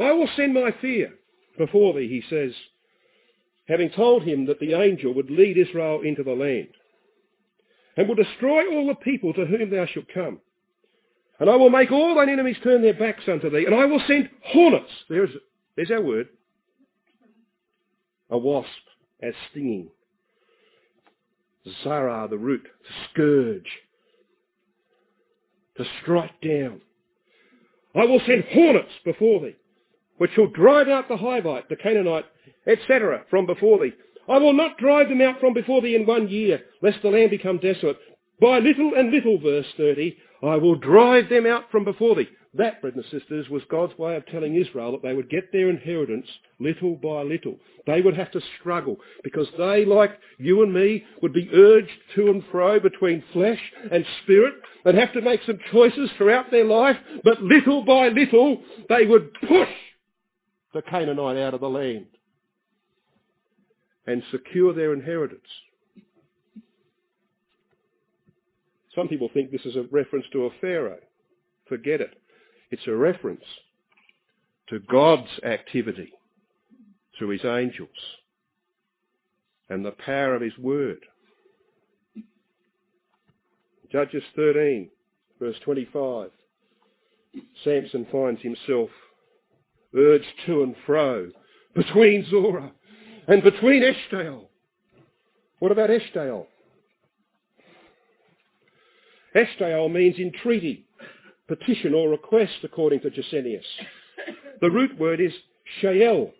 I 0.00 0.12
will 0.12 0.28
send 0.36 0.54
my 0.54 0.74
fear 0.80 1.12
before 1.58 1.94
thee, 1.94 2.08
he 2.08 2.22
says, 2.28 2.52
having 3.68 3.90
told 3.90 4.22
him 4.22 4.46
that 4.46 4.60
the 4.60 4.74
angel 4.74 5.14
would 5.14 5.30
lead 5.30 5.58
Israel 5.58 6.00
into 6.02 6.22
the 6.22 6.32
land 6.32 6.68
and 7.96 8.08
will 8.08 8.14
destroy 8.14 8.66
all 8.70 8.86
the 8.86 8.94
people 8.94 9.32
to 9.34 9.44
whom 9.44 9.70
thou 9.70 9.86
shalt 9.86 10.06
come. 10.12 10.40
And 11.38 11.48
I 11.48 11.56
will 11.56 11.70
make 11.70 11.90
all 11.90 12.14
thine 12.14 12.28
enemies 12.28 12.56
turn 12.62 12.82
their 12.82 12.94
backs 12.94 13.24
unto 13.26 13.50
thee, 13.50 13.64
and 13.64 13.74
I 13.74 13.86
will 13.86 14.02
send 14.06 14.28
hornets. 14.44 14.90
There's, 15.08 15.30
there's 15.76 15.90
our 15.90 16.02
word. 16.02 16.28
A 18.30 18.38
wasp 18.38 18.68
as 19.22 19.34
stinging. 19.50 19.88
Zara, 21.82 22.26
the 22.28 22.38
root, 22.38 22.62
to 22.62 23.10
scourge, 23.10 23.70
to 25.76 25.84
strike 26.02 26.40
down. 26.40 26.80
I 27.94 28.04
will 28.04 28.20
send 28.26 28.44
hornets 28.52 28.92
before 29.04 29.40
thee, 29.40 29.56
which 30.20 30.32
shall 30.34 30.48
drive 30.48 30.86
out 30.86 31.08
the 31.08 31.16
Hivite, 31.16 31.66
the 31.70 31.76
Canaanite, 31.76 32.26
etc., 32.66 33.24
from 33.30 33.46
before 33.46 33.78
thee. 33.78 33.94
I 34.28 34.36
will 34.36 34.52
not 34.52 34.76
drive 34.76 35.08
them 35.08 35.22
out 35.22 35.40
from 35.40 35.54
before 35.54 35.80
thee 35.80 35.96
in 35.96 36.04
one 36.04 36.28
year, 36.28 36.60
lest 36.82 37.00
the 37.00 37.08
land 37.08 37.30
become 37.30 37.56
desolate. 37.56 37.96
By 38.38 38.58
little 38.58 38.92
and 38.94 39.10
little, 39.10 39.38
verse 39.40 39.64
30, 39.78 40.14
I 40.42 40.56
will 40.56 40.74
drive 40.74 41.30
them 41.30 41.46
out 41.46 41.70
from 41.70 41.84
before 41.84 42.16
thee. 42.16 42.28
That, 42.52 42.82
brothers 42.82 43.06
and 43.10 43.20
sisters, 43.22 43.48
was 43.48 43.62
God's 43.70 43.96
way 43.96 44.14
of 44.14 44.26
telling 44.26 44.56
Israel 44.56 44.92
that 44.92 45.02
they 45.02 45.14
would 45.14 45.30
get 45.30 45.52
their 45.52 45.70
inheritance 45.70 46.26
little 46.58 46.96
by 46.96 47.22
little. 47.22 47.56
They 47.86 48.02
would 48.02 48.16
have 48.18 48.30
to 48.32 48.42
struggle 48.58 48.98
because 49.24 49.48
they, 49.56 49.86
like 49.86 50.18
you 50.36 50.62
and 50.62 50.74
me, 50.74 51.02
would 51.22 51.32
be 51.32 51.48
urged 51.50 51.96
to 52.16 52.28
and 52.28 52.44
fro 52.52 52.78
between 52.78 53.24
flesh 53.32 53.60
and 53.90 54.04
spirit 54.22 54.52
and 54.84 54.98
have 54.98 55.14
to 55.14 55.22
make 55.22 55.40
some 55.46 55.60
choices 55.72 56.10
throughout 56.18 56.50
their 56.50 56.66
life, 56.66 56.98
but 57.24 57.40
little 57.40 57.84
by 57.86 58.08
little 58.08 58.60
they 58.90 59.06
would 59.06 59.32
push 59.48 59.68
the 60.72 60.82
Canaanite 60.82 61.36
out 61.36 61.54
of 61.54 61.60
the 61.60 61.68
land 61.68 62.06
and 64.06 64.22
secure 64.30 64.72
their 64.72 64.92
inheritance. 64.92 65.40
Some 68.94 69.08
people 69.08 69.30
think 69.32 69.50
this 69.50 69.64
is 69.64 69.76
a 69.76 69.86
reference 69.90 70.26
to 70.32 70.46
a 70.46 70.50
Pharaoh. 70.60 70.98
Forget 71.68 72.00
it. 72.00 72.20
It's 72.70 72.86
a 72.86 72.94
reference 72.94 73.44
to 74.68 74.80
God's 74.80 75.28
activity 75.44 76.12
through 77.16 77.30
his 77.30 77.44
angels 77.44 77.88
and 79.68 79.84
the 79.84 79.92
power 79.92 80.34
of 80.34 80.42
his 80.42 80.56
word. 80.58 81.04
Judges 83.92 84.22
13, 84.36 84.88
verse 85.40 85.56
25. 85.64 86.30
Samson 87.64 88.06
finds 88.10 88.40
himself 88.42 88.90
urged 89.96 90.26
to 90.46 90.62
and 90.62 90.74
fro 90.86 91.30
between 91.74 92.28
Zorah 92.30 92.72
and 93.28 93.42
between 93.42 93.82
Eshtaol. 93.82 94.46
What 95.58 95.72
about 95.72 95.90
Eshtaol? 95.90 96.46
Eshtaol 99.34 99.92
means 99.92 100.18
entreaty, 100.18 100.86
petition 101.46 101.94
or 101.94 102.08
request 102.08 102.58
according 102.62 103.00
to 103.00 103.10
Gesenius. 103.10 103.64
The 104.60 104.70
root 104.70 104.98
word 104.98 105.20
is 105.20 105.32
shael, 105.80 106.32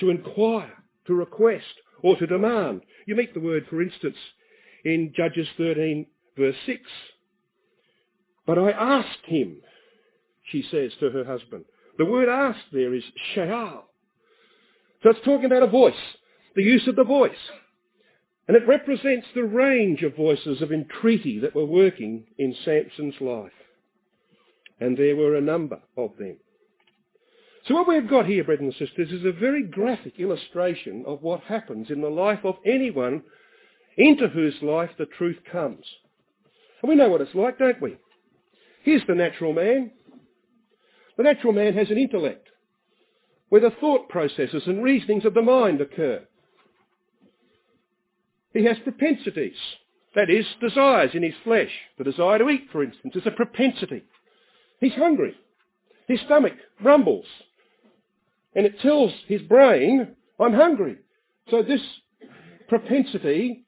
to 0.00 0.10
inquire, 0.10 0.72
to 1.06 1.14
request 1.14 1.64
or 2.02 2.16
to 2.16 2.26
demand. 2.26 2.82
You 3.06 3.14
meet 3.14 3.34
the 3.34 3.40
word, 3.40 3.66
for 3.70 3.80
instance, 3.80 4.16
in 4.84 5.12
Judges 5.16 5.48
13 5.56 6.06
verse 6.36 6.56
6. 6.66 6.80
But 8.46 8.58
I 8.58 8.70
asked 8.70 9.24
him, 9.24 9.56
she 10.50 10.64
says 10.70 10.92
to 11.00 11.10
her 11.10 11.24
husband. 11.24 11.64
The 11.98 12.04
word 12.04 12.28
asked 12.28 12.66
there 12.72 12.94
is 12.94 13.04
shaal. 13.34 13.82
So 15.02 15.10
it's 15.10 15.24
talking 15.24 15.46
about 15.46 15.62
a 15.62 15.68
voice, 15.68 15.94
the 16.54 16.62
use 16.62 16.86
of 16.86 16.96
the 16.96 17.04
voice. 17.04 17.32
And 18.48 18.56
it 18.56 18.68
represents 18.68 19.26
the 19.34 19.44
range 19.44 20.02
of 20.02 20.16
voices 20.16 20.62
of 20.62 20.72
entreaty 20.72 21.40
that 21.40 21.54
were 21.54 21.64
working 21.64 22.24
in 22.38 22.54
Samson's 22.64 23.20
life. 23.20 23.52
And 24.78 24.96
there 24.96 25.16
were 25.16 25.36
a 25.36 25.40
number 25.40 25.80
of 25.96 26.16
them. 26.18 26.36
So 27.66 27.74
what 27.74 27.88
we've 27.88 28.08
got 28.08 28.26
here, 28.26 28.44
brothers 28.44 28.74
and 28.78 28.88
sisters, 28.88 29.10
is 29.10 29.24
a 29.24 29.32
very 29.32 29.64
graphic 29.64 30.20
illustration 30.20 31.04
of 31.06 31.22
what 31.22 31.40
happens 31.42 31.90
in 31.90 32.00
the 32.00 32.08
life 32.08 32.44
of 32.44 32.56
anyone 32.64 33.22
into 33.96 34.28
whose 34.28 34.54
life 34.62 34.90
the 34.98 35.06
truth 35.06 35.38
comes. 35.50 35.84
And 36.80 36.88
we 36.88 36.94
know 36.94 37.08
what 37.08 37.22
it's 37.22 37.34
like, 37.34 37.58
don't 37.58 37.82
we? 37.82 37.96
Here's 38.84 39.02
the 39.08 39.16
natural 39.16 39.52
man. 39.52 39.90
The 41.16 41.22
natural 41.22 41.52
man 41.52 41.74
has 41.74 41.90
an 41.90 41.98
intellect 41.98 42.48
where 43.48 43.60
the 43.60 43.70
thought 43.80 44.08
processes 44.08 44.64
and 44.66 44.82
reasonings 44.82 45.24
of 45.24 45.34
the 45.34 45.42
mind 45.42 45.80
occur. 45.80 46.22
He 48.52 48.64
has 48.64 48.76
propensities. 48.80 49.56
That 50.14 50.30
is, 50.30 50.46
desires 50.60 51.10
in 51.14 51.22
his 51.22 51.34
flesh. 51.44 51.70
The 51.98 52.04
desire 52.04 52.38
to 52.38 52.48
eat, 52.48 52.68
for 52.72 52.82
instance, 52.82 53.14
is 53.14 53.26
a 53.26 53.30
propensity. 53.30 54.02
He's 54.80 54.94
hungry. 54.94 55.34
His 56.08 56.20
stomach 56.24 56.54
rumbles. 56.82 57.26
And 58.54 58.64
it 58.64 58.80
tells 58.80 59.12
his 59.26 59.42
brain, 59.42 60.16
I'm 60.40 60.54
hungry. 60.54 60.96
So 61.50 61.62
this 61.62 61.82
propensity 62.68 63.64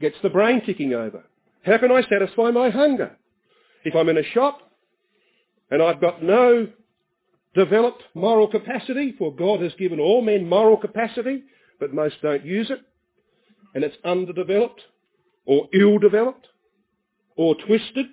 gets 0.00 0.16
the 0.22 0.28
brain 0.28 0.62
ticking 0.64 0.92
over. 0.92 1.24
How 1.62 1.78
can 1.78 1.90
I 1.90 2.02
satisfy 2.02 2.50
my 2.50 2.70
hunger? 2.70 3.16
If 3.84 3.94
I'm 3.94 4.08
in 4.08 4.18
a 4.18 4.22
shop 4.22 4.69
and 5.70 5.82
I've 5.82 6.00
got 6.00 6.22
no 6.22 6.68
developed 7.54 8.02
moral 8.14 8.48
capacity, 8.48 9.14
for 9.18 9.34
God 9.34 9.60
has 9.60 9.72
given 9.74 10.00
all 10.00 10.22
men 10.22 10.48
moral 10.48 10.76
capacity, 10.76 11.42
but 11.78 11.94
most 11.94 12.16
don't 12.22 12.44
use 12.44 12.70
it, 12.70 12.80
and 13.74 13.84
it's 13.84 13.96
underdeveloped 14.04 14.82
or 15.46 15.68
ill-developed 15.74 16.46
or 17.36 17.54
twisted, 17.66 18.06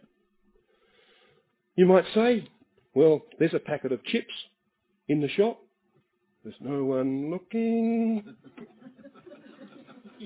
you 1.75 1.85
might 1.85 2.05
say, 2.13 2.47
well, 2.95 3.21
there's 3.37 3.53
a 3.53 3.59
packet 3.59 3.91
of 3.91 4.03
chips 4.03 4.33
in 5.07 5.21
the 5.21 5.29
shop. 5.29 5.59
There's 6.43 6.55
no 6.59 6.83
one 6.85 7.29
looking. 7.29 8.23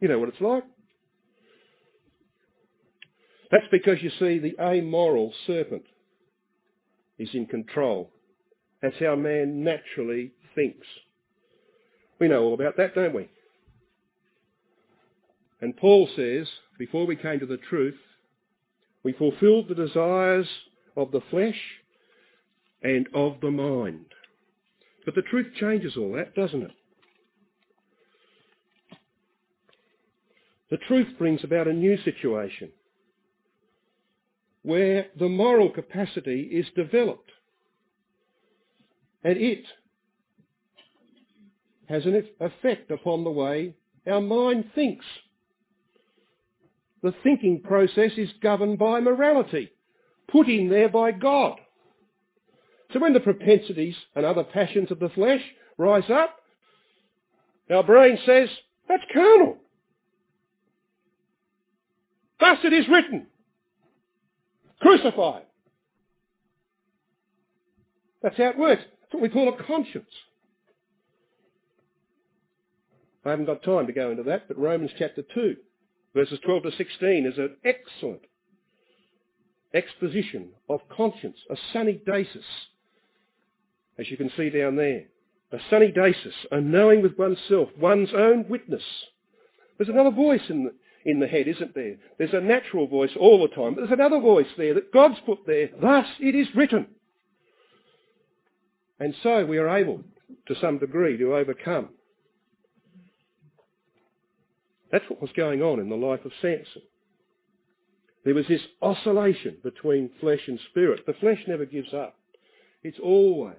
you 0.00 0.08
know 0.08 0.18
what 0.18 0.30
it's 0.30 0.40
like. 0.40 0.64
That's 3.54 3.66
because 3.70 4.02
you 4.02 4.10
see 4.18 4.40
the 4.40 4.56
amoral 4.60 5.32
serpent 5.46 5.84
is 7.20 7.28
in 7.34 7.46
control. 7.46 8.10
That's 8.82 8.96
how 8.98 9.14
man 9.14 9.62
naturally 9.62 10.32
thinks. 10.56 10.84
We 12.18 12.26
know 12.26 12.42
all 12.42 12.54
about 12.54 12.76
that, 12.78 12.96
don't 12.96 13.14
we? 13.14 13.28
And 15.60 15.76
Paul 15.76 16.08
says, 16.16 16.48
before 16.80 17.06
we 17.06 17.14
came 17.14 17.38
to 17.38 17.46
the 17.46 17.60
truth, 17.68 17.94
we 19.04 19.12
fulfilled 19.12 19.68
the 19.68 19.76
desires 19.76 20.48
of 20.96 21.12
the 21.12 21.22
flesh 21.30 21.60
and 22.82 23.06
of 23.14 23.36
the 23.40 23.52
mind. 23.52 24.06
But 25.04 25.14
the 25.14 25.22
truth 25.22 25.54
changes 25.60 25.96
all 25.96 26.14
that, 26.14 26.34
doesn't 26.34 26.62
it? 26.62 26.72
The 30.72 30.78
truth 30.88 31.16
brings 31.18 31.44
about 31.44 31.68
a 31.68 31.72
new 31.72 31.96
situation 32.02 32.72
where 34.64 35.06
the 35.18 35.28
moral 35.28 35.68
capacity 35.68 36.40
is 36.40 36.66
developed. 36.74 37.30
And 39.22 39.36
it 39.36 39.64
has 41.86 42.06
an 42.06 42.26
effect 42.40 42.90
upon 42.90 43.24
the 43.24 43.30
way 43.30 43.74
our 44.06 44.22
mind 44.22 44.70
thinks. 44.74 45.04
The 47.02 47.14
thinking 47.22 47.60
process 47.62 48.12
is 48.16 48.30
governed 48.42 48.78
by 48.78 49.00
morality, 49.00 49.70
put 50.28 50.48
in 50.48 50.70
there 50.70 50.88
by 50.88 51.12
God. 51.12 51.58
So 52.92 53.00
when 53.00 53.12
the 53.12 53.20
propensities 53.20 53.96
and 54.16 54.24
other 54.24 54.44
passions 54.44 54.90
of 54.90 54.98
the 54.98 55.10
flesh 55.10 55.42
rise 55.76 56.08
up, 56.10 56.36
our 57.70 57.82
brain 57.82 58.18
says, 58.24 58.48
that's 58.88 59.04
carnal. 59.12 59.58
Thus 62.40 62.58
it 62.64 62.72
is 62.72 62.88
written. 62.88 63.26
Crucify. 64.84 65.40
That's 68.22 68.36
how 68.36 68.50
it 68.50 68.58
works. 68.58 68.82
That's 69.00 69.14
what 69.14 69.22
we 69.22 69.30
call 69.30 69.48
a 69.48 69.64
conscience. 69.64 70.10
I 73.24 73.30
haven't 73.30 73.46
got 73.46 73.62
time 73.62 73.86
to 73.86 73.94
go 73.94 74.10
into 74.10 74.24
that, 74.24 74.46
but 74.46 74.58
Romans 74.58 74.90
chapter 74.98 75.22
2, 75.34 75.56
verses 76.14 76.38
12 76.44 76.64
to 76.64 76.70
16 76.76 77.26
is 77.26 77.38
an 77.38 77.56
excellent 77.64 78.20
exposition 79.72 80.50
of 80.68 80.80
conscience, 80.94 81.38
a 81.48 81.56
suneidesis, 81.74 82.44
as 83.98 84.10
you 84.10 84.18
can 84.18 84.30
see 84.36 84.50
down 84.50 84.76
there. 84.76 85.04
A 85.52 85.58
suneidesis, 85.72 86.34
a 86.50 86.60
knowing 86.60 87.00
with 87.00 87.16
oneself, 87.16 87.70
one's 87.78 88.10
own 88.14 88.46
witness. 88.50 88.82
There's 89.78 89.88
another 89.88 90.10
voice 90.10 90.42
in 90.50 90.64
the, 90.64 90.74
in 91.04 91.20
the 91.20 91.26
head, 91.26 91.48
isn't 91.48 91.74
there? 91.74 91.96
There's 92.18 92.32
a 92.32 92.40
natural 92.40 92.86
voice 92.86 93.10
all 93.18 93.42
the 93.42 93.54
time, 93.54 93.74
but 93.74 93.82
there's 93.82 93.98
another 93.98 94.20
voice 94.20 94.46
there 94.56 94.74
that 94.74 94.92
God's 94.92 95.18
put 95.26 95.40
there. 95.46 95.68
Thus 95.80 96.06
it 96.20 96.34
is 96.34 96.48
written. 96.54 96.86
And 98.98 99.14
so 99.22 99.44
we 99.44 99.58
are 99.58 99.76
able, 99.76 100.02
to 100.48 100.54
some 100.60 100.78
degree, 100.78 101.16
to 101.18 101.34
overcome. 101.34 101.90
That's 104.90 105.04
what 105.08 105.20
was 105.20 105.32
going 105.36 105.60
on 105.60 105.80
in 105.80 105.88
the 105.88 105.96
life 105.96 106.24
of 106.24 106.32
Samson. 106.40 106.82
There 108.24 108.34
was 108.34 108.46
this 108.48 108.62
oscillation 108.80 109.58
between 109.62 110.10
flesh 110.20 110.40
and 110.46 110.58
spirit. 110.70 111.04
The 111.06 111.14
flesh 111.14 111.40
never 111.46 111.66
gives 111.66 111.92
up. 111.92 112.16
It's 112.82 112.98
always 113.02 113.56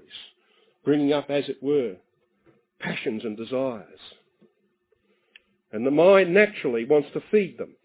bringing 0.84 1.14
up, 1.14 1.30
as 1.30 1.50
it 1.50 1.62
were, 1.62 1.98
passions 2.80 3.24
and 3.24 3.38
desires. 3.38 4.00
And 5.76 5.86
the 5.86 5.92
mind 5.92 6.34
naturally 6.34 6.86
wants 6.86 7.10
to 7.12 7.22
feed 7.30 7.58
them. 7.58 7.76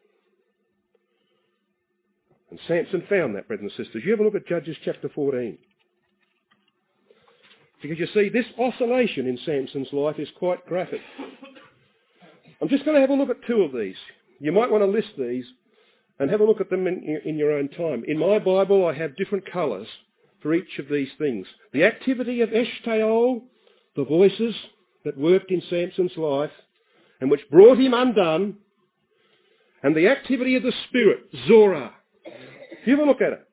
And 2.48 2.60
Samson 2.68 3.02
found 3.08 3.34
that, 3.34 3.48
brothers 3.48 3.72
and 3.76 3.84
sisters. 3.84 4.04
You 4.04 4.12
have 4.12 4.20
a 4.20 4.22
look 4.22 4.36
at 4.36 4.46
Judges 4.46 4.76
chapter 4.84 5.08
14. 5.08 5.58
Because 7.82 7.98
you 7.98 8.06
see, 8.14 8.28
this 8.28 8.46
oscillation 8.56 9.26
in 9.26 9.36
Samson's 9.44 9.92
life 9.92 10.20
is 10.20 10.28
quite 10.38 10.64
graphic. 10.66 11.00
I'm 12.62 12.68
just 12.68 12.84
going 12.84 12.94
to 12.94 13.00
have 13.00 13.10
a 13.10 13.14
look 13.14 13.28
at 13.28 13.44
two 13.44 13.62
of 13.62 13.72
these. 13.72 13.96
You 14.38 14.52
might 14.52 14.70
want 14.70 14.84
to 14.84 14.86
list 14.86 15.10
these 15.18 15.46
and 16.20 16.30
have 16.30 16.40
a 16.40 16.44
look 16.44 16.60
at 16.60 16.70
them 16.70 16.86
in, 16.86 17.20
in 17.24 17.36
your 17.36 17.50
own 17.50 17.68
time. 17.70 18.04
In 18.06 18.18
my 18.18 18.38
Bible, 18.38 18.86
I 18.86 18.92
have 18.92 19.16
different 19.16 19.50
colours 19.50 19.88
for 20.40 20.54
each 20.54 20.78
of 20.78 20.88
these 20.88 21.10
things. 21.18 21.44
The 21.72 21.82
activity 21.82 22.40
of 22.42 22.50
Eshtaol, 22.50 23.42
the 23.96 24.04
voices 24.04 24.54
that 25.04 25.18
worked 25.18 25.50
in 25.50 25.60
Samson's 25.68 26.16
life 26.16 26.52
and 27.20 27.30
which 27.30 27.48
brought 27.50 27.78
him 27.78 27.94
undone, 27.94 28.56
and 29.82 29.96
the 29.96 30.08
activity 30.08 30.56
of 30.56 30.62
the 30.62 30.72
Spirit, 30.88 31.20
Zorah. 31.46 31.92
Have 32.86 32.98
a 32.98 33.04
look 33.04 33.20
at 33.20 33.32
it. 33.32 33.46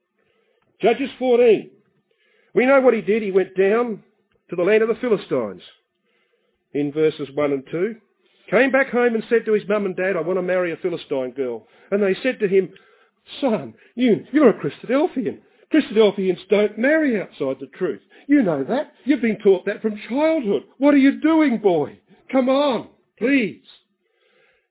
Judges 0.81 1.09
14. 1.19 1.69
We 2.53 2.65
know 2.65 2.81
what 2.81 2.93
he 2.93 3.01
did. 3.01 3.23
He 3.23 3.31
went 3.31 3.57
down 3.57 4.03
to 4.49 4.55
the 4.55 4.63
land 4.63 4.83
of 4.83 4.89
the 4.89 4.95
Philistines 4.95 5.61
in 6.73 6.91
verses 6.91 7.29
1 7.33 7.51
and 7.51 7.63
2. 7.69 7.95
Came 8.49 8.71
back 8.71 8.89
home 8.89 9.15
and 9.15 9.23
said 9.29 9.45
to 9.45 9.53
his 9.53 9.67
mum 9.67 9.85
and 9.85 9.95
dad, 9.95 10.15
I 10.15 10.21
want 10.21 10.37
to 10.37 10.43
marry 10.43 10.71
a 10.71 10.77
Philistine 10.77 11.31
girl. 11.31 11.67
And 11.91 12.01
they 12.01 12.15
said 12.21 12.39
to 12.39 12.47
him, 12.47 12.69
son, 13.41 13.73
you, 13.95 14.25
you're 14.31 14.49
a 14.49 14.53
Christadelphian. 14.53 15.39
Christadelphians 15.73 16.47
don't 16.49 16.77
marry 16.77 17.21
outside 17.21 17.57
the 17.59 17.69
truth. 17.77 18.01
You 18.27 18.41
know 18.41 18.63
that. 18.63 18.93
You've 19.03 19.21
been 19.21 19.39
taught 19.39 19.65
that 19.65 19.81
from 19.81 19.99
childhood. 20.07 20.63
What 20.77 20.93
are 20.93 20.97
you 20.97 21.19
doing, 21.19 21.57
boy? 21.57 21.99
Come 22.31 22.47
on, 22.47 22.87
please. 23.17 23.63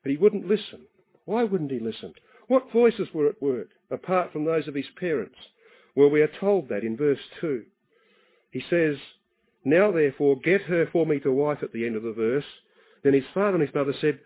But 0.03 0.11
he 0.11 0.17
wouldn't 0.19 0.49
listen. 0.49 0.87
Why 1.25 1.45
wouldn't 1.45 1.71
he 1.71 1.81
listen? 1.81 2.15
What 2.49 2.73
voices 2.73 3.09
were 3.13 3.29
at 3.29 3.43
work, 3.43 3.69
apart 3.91 4.33
from 4.33 4.45
those 4.45 4.69
of 4.69 4.75
his 4.75 4.87
parents? 4.99 5.37
Well, 5.95 6.11
we 6.11 6.21
are 6.23 6.31
told 6.41 6.69
that 6.69 6.85
in 6.85 6.97
verse 6.97 7.19
2. 7.41 7.65
He 8.51 8.63
says, 8.71 8.97
Now 9.65 9.91
therefore 9.91 10.37
get 10.37 10.63
her 10.63 10.89
for 10.93 11.07
me 11.07 11.19
to 11.21 11.33
wife 11.33 11.59
at 11.63 11.73
the 11.73 11.85
end 11.85 11.97
of 11.97 12.03
the 12.03 12.13
verse. 12.13 12.45
Then 13.03 13.15
his 13.15 13.25
father 13.35 13.57
and 13.57 13.63
his 13.63 13.75
mother 13.75 13.95
said, 14.01 14.21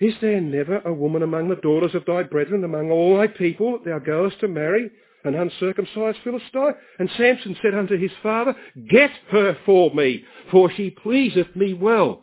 Is 0.00 0.14
there 0.20 0.40
never 0.40 0.80
a 0.80 0.92
woman 0.92 1.22
among 1.22 1.48
the 1.48 1.56
daughters 1.56 1.94
of 1.94 2.04
thy 2.06 2.24
brethren, 2.24 2.64
among 2.64 2.90
all 2.90 3.16
thy 3.16 3.28
people, 3.28 3.78
that 3.78 3.84
thou 3.84 3.98
goest 3.98 4.40
to 4.40 4.48
marry? 4.48 4.90
an 5.24 5.34
uncircumcised 5.34 6.18
Philistine? 6.24 6.74
And 6.98 7.10
Samson 7.16 7.56
said 7.60 7.74
unto 7.74 7.98
his 7.98 8.10
father, 8.22 8.54
Get 8.88 9.10
her 9.30 9.56
for 9.66 9.94
me, 9.94 10.24
for 10.50 10.70
she 10.70 10.90
pleaseth 10.90 11.54
me 11.54 11.74
well. 11.74 12.22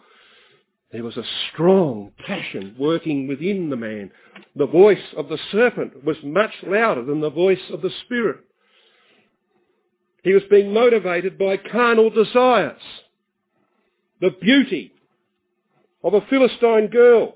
There 0.98 1.04
was 1.04 1.16
a 1.16 1.24
strong 1.54 2.12
passion 2.26 2.76
working 2.80 3.28
within 3.28 3.70
the 3.70 3.76
man. 3.76 4.10
The 4.56 4.66
voice 4.66 4.98
of 5.16 5.30
the 5.30 5.38
serpent 5.52 6.04
was 6.04 6.18
much 6.24 6.50
louder 6.66 7.06
than 7.06 7.22
the 7.22 7.30
voice 7.30 7.62
of 7.72 7.84
the 7.84 7.92
Spirit. 8.04 8.40
He 10.24 10.34
was 10.34 10.42
being 10.50 10.74
motivated 10.74 11.38
by 11.38 11.58
carnal 11.58 12.10
desires. 12.10 12.82
The 14.22 14.32
beauty 14.42 14.92
of 16.04 16.16
a 16.16 16.22
Philistine 16.32 16.88
girl. 16.88 17.36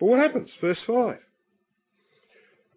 But 0.00 0.06
what 0.06 0.18
happens? 0.18 0.48
Verse 0.60 0.78
5. 0.84 1.16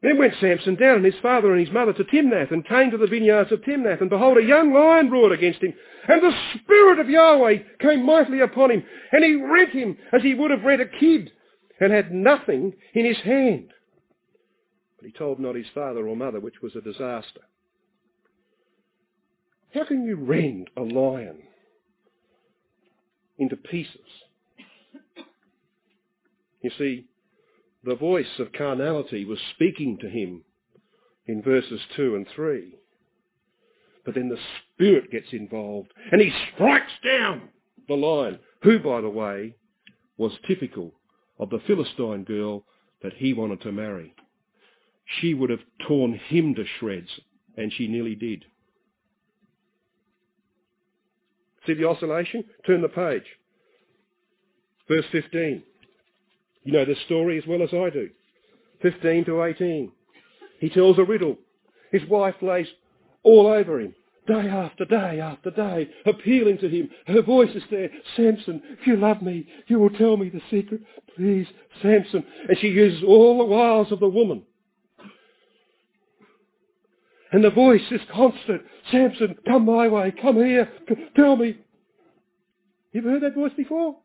Then 0.03 0.17
went 0.17 0.33
Samson 0.41 0.75
down 0.75 0.97
and 0.97 1.05
his 1.05 1.21
father 1.21 1.53
and 1.53 1.65
his 1.65 1.73
mother 1.73 1.93
to 1.93 2.03
Timnath 2.03 2.51
and 2.51 2.67
came 2.67 2.91
to 2.91 2.97
the 2.97 3.07
vineyards 3.07 3.53
of 3.53 3.61
Timnath. 3.61 4.01
And 4.01 4.09
behold, 4.09 4.37
a 4.37 4.43
young 4.43 4.73
lion 4.73 5.09
roared 5.09 5.31
against 5.31 5.63
him. 5.63 5.73
And 6.09 6.21
the 6.21 6.37
Spirit 6.59 6.99
of 6.99 7.09
Yahweh 7.09 7.59
came 7.79 8.05
mightily 8.05 8.41
upon 8.41 8.71
him. 8.71 8.83
And 9.13 9.23
he 9.23 9.35
rent 9.35 9.69
him 9.69 9.97
as 10.11 10.21
he 10.21 10.33
would 10.33 10.51
have 10.51 10.65
rent 10.65 10.81
a 10.81 10.87
kid 10.87 11.31
and 11.79 11.93
had 11.93 12.11
nothing 12.11 12.73
in 12.93 13.05
his 13.05 13.17
hand. 13.19 13.69
But 14.97 15.05
he 15.05 15.13
told 15.13 15.39
not 15.39 15.55
his 15.55 15.67
father 15.73 16.05
or 16.05 16.17
mother, 16.17 16.41
which 16.41 16.61
was 16.61 16.75
a 16.75 16.81
disaster. 16.81 17.41
How 19.73 19.85
can 19.85 20.03
you 20.05 20.17
rend 20.17 20.69
a 20.75 20.81
lion 20.81 21.43
into 23.37 23.55
pieces? 23.55 23.95
You 26.61 26.71
see, 26.77 27.05
the 27.83 27.95
voice 27.95 28.39
of 28.39 28.53
carnality 28.53 29.25
was 29.25 29.39
speaking 29.55 29.97
to 29.99 30.09
him 30.09 30.43
in 31.27 31.41
verses 31.41 31.81
2 31.95 32.15
and 32.15 32.27
3. 32.35 32.75
But 34.05 34.15
then 34.15 34.29
the 34.29 34.37
Spirit 34.73 35.11
gets 35.11 35.31
involved 35.31 35.91
and 36.11 36.21
he 36.21 36.31
strikes 36.53 36.91
down 37.03 37.49
the 37.87 37.95
lion, 37.95 38.39
who, 38.61 38.79
by 38.79 39.01
the 39.01 39.09
way, 39.09 39.55
was 40.17 40.31
typical 40.47 40.93
of 41.39 41.49
the 41.49 41.61
Philistine 41.67 42.23
girl 42.23 42.65
that 43.01 43.13
he 43.13 43.33
wanted 43.33 43.61
to 43.61 43.71
marry. 43.71 44.13
She 45.19 45.33
would 45.33 45.49
have 45.49 45.59
torn 45.87 46.13
him 46.13 46.55
to 46.55 46.63
shreds, 46.79 47.09
and 47.57 47.71
she 47.73 47.87
nearly 47.87 48.15
did. 48.15 48.45
See 51.67 51.73
the 51.73 51.87
oscillation? 51.87 52.45
Turn 52.65 52.81
the 52.81 52.89
page. 52.89 53.25
Verse 54.87 55.05
15. 55.11 55.63
You 56.63 56.73
know 56.73 56.85
the 56.85 56.95
story 57.05 57.37
as 57.37 57.43
well 57.47 57.61
as 57.61 57.73
I 57.73 57.89
do. 57.89 58.09
15 58.81 59.25
to 59.25 59.43
18. 59.43 59.91
He 60.59 60.69
tells 60.69 60.97
a 60.97 61.03
riddle. 61.03 61.37
His 61.91 62.07
wife 62.09 62.35
lays 62.41 62.67
all 63.23 63.47
over 63.47 63.79
him, 63.79 63.93
day 64.27 64.47
after 64.47 64.85
day 64.85 65.19
after 65.19 65.51
day, 65.51 65.89
appealing 66.05 66.57
to 66.59 66.69
him. 66.69 66.89
Her 67.05 67.21
voice 67.21 67.53
is 67.55 67.63
there. 67.69 67.89
Samson, 68.15 68.61
if 68.79 68.87
you 68.87 68.97
love 68.97 69.21
me, 69.21 69.47
you 69.67 69.79
will 69.79 69.89
tell 69.91 70.17
me 70.17 70.29
the 70.29 70.41
secret. 70.49 70.81
Please, 71.15 71.47
Samson. 71.81 72.23
And 72.47 72.57
she 72.59 72.67
uses 72.67 73.03
all 73.03 73.37
the 73.37 73.45
wiles 73.45 73.91
of 73.91 73.99
the 73.99 74.09
woman. 74.09 74.43
And 77.31 77.43
the 77.43 77.49
voice 77.49 77.81
is 77.89 78.01
constant. 78.13 78.61
Samson, 78.91 79.35
come 79.47 79.65
my 79.65 79.87
way. 79.87 80.13
Come 80.21 80.35
here. 80.35 80.71
Tell 81.15 81.35
me. 81.35 81.57
You 82.91 83.01
ever 83.01 83.11
heard 83.11 83.23
that 83.23 83.35
voice 83.35 83.53
before? 83.57 83.97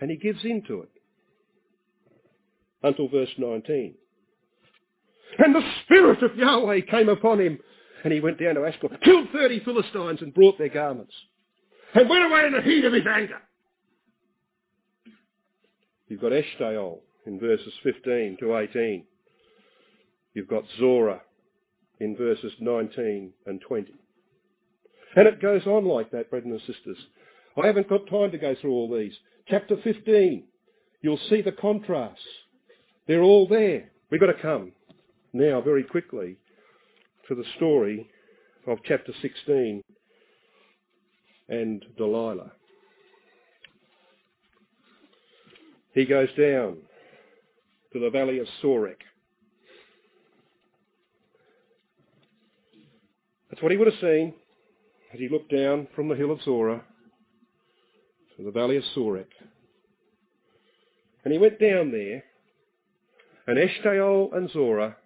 And 0.00 0.10
he 0.10 0.16
gives 0.16 0.44
in 0.44 0.62
to 0.68 0.82
it. 0.82 0.90
Until 2.82 3.08
verse 3.08 3.30
19. 3.38 3.94
And 5.38 5.54
the 5.54 5.62
Spirit 5.84 6.22
of 6.22 6.36
Yahweh 6.36 6.80
came 6.90 7.08
upon 7.08 7.40
him, 7.40 7.58
and 8.04 8.12
he 8.12 8.20
went 8.20 8.38
down 8.38 8.54
to 8.54 8.60
Ashkelon, 8.60 9.00
killed 9.02 9.28
30 9.32 9.60
Philistines 9.64 10.20
and 10.20 10.34
brought 10.34 10.58
their 10.58 10.68
garments, 10.68 11.14
and 11.94 12.08
went 12.08 12.24
away 12.24 12.46
in 12.46 12.52
the 12.52 12.62
heat 12.62 12.84
of 12.84 12.92
his 12.92 13.06
anger. 13.06 13.38
You've 16.08 16.20
got 16.20 16.32
Eshtaol 16.32 16.98
in 17.26 17.40
verses 17.40 17.72
15 17.82 18.36
to 18.40 18.56
18. 18.56 19.04
You've 20.34 20.48
got 20.48 20.64
Zorah 20.78 21.22
in 22.00 22.16
verses 22.16 22.52
19 22.60 23.32
and 23.46 23.60
20. 23.60 23.94
And 25.16 25.28
it 25.28 25.40
goes 25.40 25.66
on 25.66 25.86
like 25.86 26.10
that, 26.10 26.30
brothers 26.30 26.50
and 26.50 26.60
sisters. 26.60 26.98
I 27.56 27.66
haven't 27.66 27.88
got 27.88 28.06
time 28.08 28.32
to 28.32 28.38
go 28.38 28.54
through 28.60 28.72
all 28.72 28.96
these. 28.96 29.12
Chapter 29.48 29.76
15, 29.82 30.44
you'll 31.02 31.20
see 31.28 31.40
the 31.40 31.52
contrasts. 31.52 32.22
They're 33.06 33.22
all 33.22 33.46
there. 33.46 33.90
We've 34.10 34.20
got 34.20 34.26
to 34.26 34.42
come 34.42 34.72
now 35.32 35.60
very 35.60 35.84
quickly 35.84 36.36
to 37.28 37.34
the 37.34 37.44
story 37.56 38.08
of 38.66 38.78
chapter 38.84 39.12
16 39.20 39.82
and 41.48 41.84
Delilah. 41.96 42.52
He 45.92 46.04
goes 46.04 46.28
down 46.36 46.78
to 47.92 48.00
the 48.00 48.10
valley 48.10 48.40
of 48.40 48.46
Sorek. 48.62 48.96
That's 53.50 53.62
what 53.62 53.70
he 53.70 53.78
would 53.78 53.86
have 53.86 54.00
seen 54.00 54.34
as 55.12 55.20
he 55.20 55.28
looked 55.28 55.52
down 55.52 55.86
from 55.94 56.08
the 56.08 56.16
hill 56.16 56.32
of 56.32 56.42
Zorah 56.42 56.82
to 58.36 58.42
the 58.42 58.50
valley 58.50 58.76
of 58.76 58.84
Sorek. 58.96 59.26
And 61.24 61.32
he 61.32 61.38
went 61.38 61.60
down 61.60 61.90
there, 61.90 62.24
and 63.46 63.58
Eshtaol 63.58 64.36
and 64.36 64.50
Zorah 64.50 64.96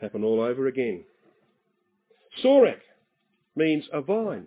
happen 0.00 0.24
all 0.24 0.40
over 0.40 0.66
again. 0.66 1.04
Sorek 2.42 2.80
means 3.56 3.84
a 3.92 4.00
vine. 4.00 4.46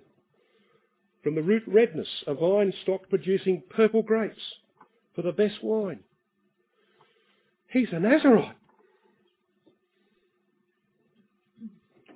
From 1.23 1.35
the 1.35 1.41
root 1.41 1.63
redness, 1.67 2.07
a 2.27 2.33
vine 2.33 2.73
stock 2.83 3.09
producing 3.09 3.63
purple 3.69 4.01
grapes 4.01 4.41
for 5.15 5.21
the 5.21 5.31
best 5.31 5.63
wine. 5.63 5.99
He's 7.69 7.89
a 7.91 7.99
Nazarite. 7.99 8.55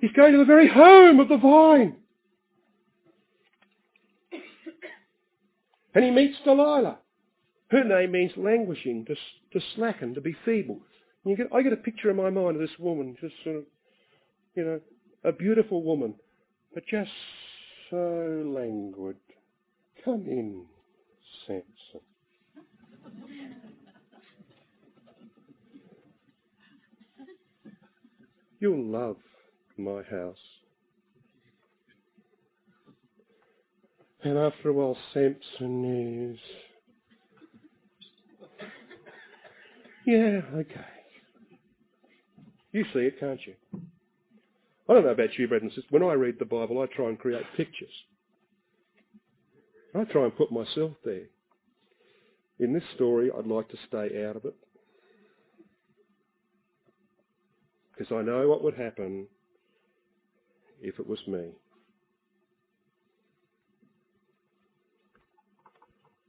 He's 0.00 0.12
going 0.12 0.32
to 0.32 0.38
the 0.38 0.44
very 0.44 0.68
home 0.68 1.20
of 1.20 1.28
the 1.28 1.36
vine. 1.36 1.96
And 5.94 6.04
he 6.04 6.10
meets 6.10 6.38
Delilah. 6.44 6.98
Her 7.68 7.84
name 7.84 8.12
means 8.12 8.32
languishing, 8.36 9.04
to, 9.06 9.14
to 9.14 9.66
slacken, 9.74 10.14
to 10.14 10.20
be 10.20 10.36
feeble. 10.44 10.80
And 11.24 11.36
get, 11.36 11.48
I 11.54 11.62
get 11.62 11.72
a 11.72 11.76
picture 11.76 12.10
in 12.10 12.16
my 12.16 12.30
mind 12.30 12.56
of 12.56 12.60
this 12.60 12.78
woman, 12.78 13.16
just 13.20 13.34
sort 13.44 13.56
of, 13.56 13.62
you 14.54 14.64
know, 14.64 14.80
a 15.24 15.32
beautiful 15.32 15.82
woman, 15.82 16.14
but 16.74 16.84
just 16.86 17.10
so 17.90 18.42
languid. 18.46 19.16
Come 20.04 20.24
in, 20.26 20.64
Samson. 21.46 22.00
You'll 28.58 28.84
love 28.84 29.16
my 29.76 30.02
house. 30.02 30.36
And 34.24 34.38
after 34.38 34.68
a 34.68 34.72
while, 34.72 34.96
Samson 35.12 36.34
is. 36.34 36.38
Yeah, 40.06 40.40
okay. 40.54 40.86
You 42.72 42.84
see 42.92 43.00
it, 43.00 43.20
can't 43.20 43.40
you? 43.46 43.54
I 44.88 44.94
don't 44.94 45.04
know 45.04 45.10
about 45.10 45.38
you, 45.38 45.48
brothers 45.48 45.64
and 45.64 45.70
sisters. 45.70 45.90
When 45.90 46.02
I 46.02 46.14
read 46.14 46.36
the 46.38 46.44
Bible, 46.44 46.80
I 46.80 46.86
try 46.86 47.08
and 47.08 47.18
create 47.18 47.42
pictures. 47.56 47.92
I 49.94 50.04
try 50.04 50.24
and 50.24 50.36
put 50.36 50.50
myself 50.50 50.92
there. 51.04 51.26
In 52.58 52.72
this 52.72 52.82
story, 52.94 53.30
I'd 53.36 53.46
like 53.46 53.68
to 53.68 53.76
stay 53.88 54.24
out 54.24 54.36
of 54.36 54.44
it. 54.44 54.54
Because 57.92 58.12
I 58.12 58.22
know 58.22 58.48
what 58.48 58.62
would 58.64 58.74
happen 58.74 59.26
if 60.80 60.98
it 60.98 61.06
was 61.06 61.20
me. 61.26 61.50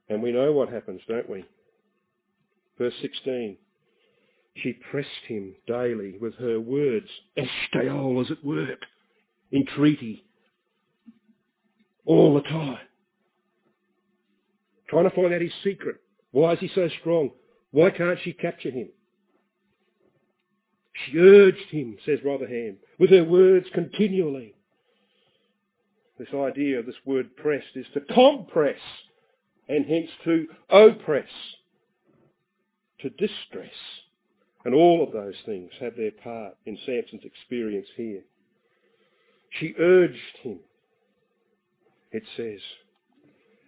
And 0.10 0.22
we 0.22 0.32
know 0.32 0.52
what 0.52 0.70
happens, 0.70 1.02
don't 1.08 1.30
we? 1.30 1.46
Verse 2.78 2.94
16. 3.02 3.58
She 4.56 4.74
pressed 4.74 5.10
him 5.28 5.56
daily 5.68 6.16
with 6.20 6.36
her 6.36 6.60
words. 6.60 7.08
Eshtaol 7.38 8.14
was 8.14 8.30
at 8.30 8.44
work. 8.44 8.80
Entreaty. 9.52 10.26
All 12.06 12.34
the 12.34 12.42
time. 12.42 12.80
Trying 14.90 15.10
to 15.10 15.16
find 15.16 15.34
out 15.34 15.42
his 15.42 15.52
secret. 15.64 15.98
Why 16.32 16.54
is 16.54 16.60
he 16.60 16.70
so 16.74 16.90
strong? 17.00 17.32
Why 17.72 17.90
can't 17.90 18.20
she 18.24 18.34
capture 18.34 18.70
him? 18.70 18.90
She 20.94 21.18
urged 21.18 21.70
him, 21.72 21.98
says 22.06 22.20
Rotherham, 22.24 22.78
with 23.00 23.10
her 23.10 23.24
words 23.24 23.66
continually. 23.74 24.54
This 26.20 26.28
idea 26.34 26.80
of 26.80 26.86
this 26.86 26.96
word 27.06 27.36
pressed 27.36 27.76
is 27.76 27.88
to 27.96 28.02
compress 28.02 28.80
and 29.68 29.86
hence 29.86 30.10
to 30.24 30.48
oppress, 30.70 31.30
to 33.00 33.10
distress. 33.10 33.74
And 34.66 34.74
all 34.74 35.04
of 35.04 35.12
those 35.12 35.36
things 35.46 35.72
have 35.80 35.96
their 35.96 36.12
part 36.12 36.56
in 36.66 36.78
Samson's 36.86 37.26
experience 37.26 37.88
here. 37.96 38.22
She 39.60 39.76
urged 39.78 40.38
him, 40.42 40.60
it 42.12 42.24
says, 42.38 42.60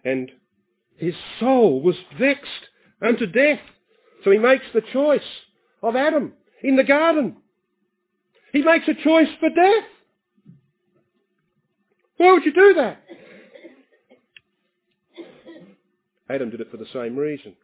and 0.04 0.30
his 0.96 1.14
soul 1.38 1.82
was 1.82 1.96
vexed 2.18 2.70
unto 3.02 3.26
death. 3.26 3.60
So 4.24 4.30
he 4.30 4.38
makes 4.38 4.64
the 4.72 4.80
choice 4.92 5.20
of 5.82 5.94
Adam 5.94 6.32
in 6.62 6.76
the 6.76 6.84
garden. 6.84 7.36
He 8.52 8.62
makes 8.62 8.88
a 8.88 8.94
choice 8.94 9.28
for 9.38 9.50
death. 9.50 9.84
Why 12.16 12.32
would 12.32 12.44
you 12.44 12.52
do 12.52 12.74
that? 12.74 13.02
Adam 16.28 16.50
did 16.50 16.60
it 16.60 16.70
for 16.70 16.76
the 16.76 16.86
same 16.92 17.16
reason. 17.16 17.54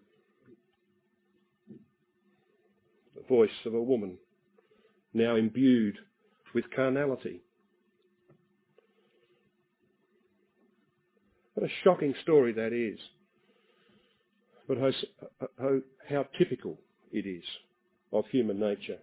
The 3.17 3.23
voice 3.29 3.51
of 3.67 3.75
a 3.75 3.83
woman, 3.83 4.19
now 5.13 5.37
imbued 5.37 5.99
with 6.55 6.65
carnality. 6.75 7.43
What 11.55 11.69
a 11.69 11.73
shocking 11.85 12.15
story 12.23 12.53
that 12.53 12.73
is. 12.73 12.99
But 14.69 14.79
how, 14.79 14.91
how, 15.61 15.81
how 16.09 16.27
typical 16.39 16.79
it 17.13 17.27
is 17.27 17.45
of 18.13 18.25
human 18.31 18.59
nature. 18.59 18.99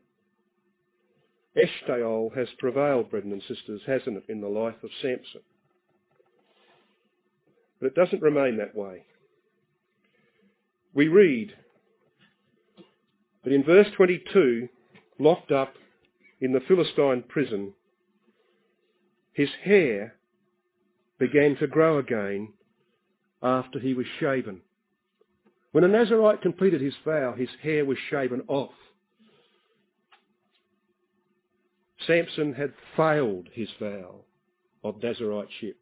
Eshtaol 1.56 2.36
has 2.36 2.48
prevailed, 2.58 3.10
brethren 3.10 3.34
and 3.34 3.42
sisters, 3.42 3.82
hasn't 3.86 4.18
it, 4.18 4.24
in 4.30 4.42
the 4.42 4.48
life 4.48 4.82
of 4.84 4.90
Samson? 5.02 5.42
But 7.80 7.88
it 7.88 7.96
doesn't 7.96 8.22
remain 8.22 8.58
that 8.58 8.76
way. 8.76 9.04
We 10.94 11.08
read 11.08 11.54
that 13.44 13.54
in 13.54 13.64
verse 13.64 13.88
22, 13.96 14.68
locked 15.20 15.52
up 15.52 15.74
in 16.42 16.52
the 16.52 16.62
Philistine 16.62 17.24
prison, 17.28 17.74
his 19.34 19.50
hair 19.64 20.16
began 21.20 21.56
to 21.58 21.68
grow 21.68 22.00
again 22.00 22.54
after 23.44 23.80
he 23.80 23.94
was 23.94 24.06
shaven. 24.20 24.62
When 25.72 25.84
a 25.84 25.88
Nazarite 25.88 26.42
completed 26.42 26.82
his 26.82 26.96
vow, 27.06 27.34
his 27.38 27.50
hair 27.62 27.86
was 27.86 27.98
shaven 28.10 28.42
off. 28.48 28.74
Samson 32.08 32.54
had 32.54 32.74
failed 32.98 33.48
his 33.54 33.70
vow 33.80 34.22
of 34.84 34.96
Nazariteship. 34.96 35.76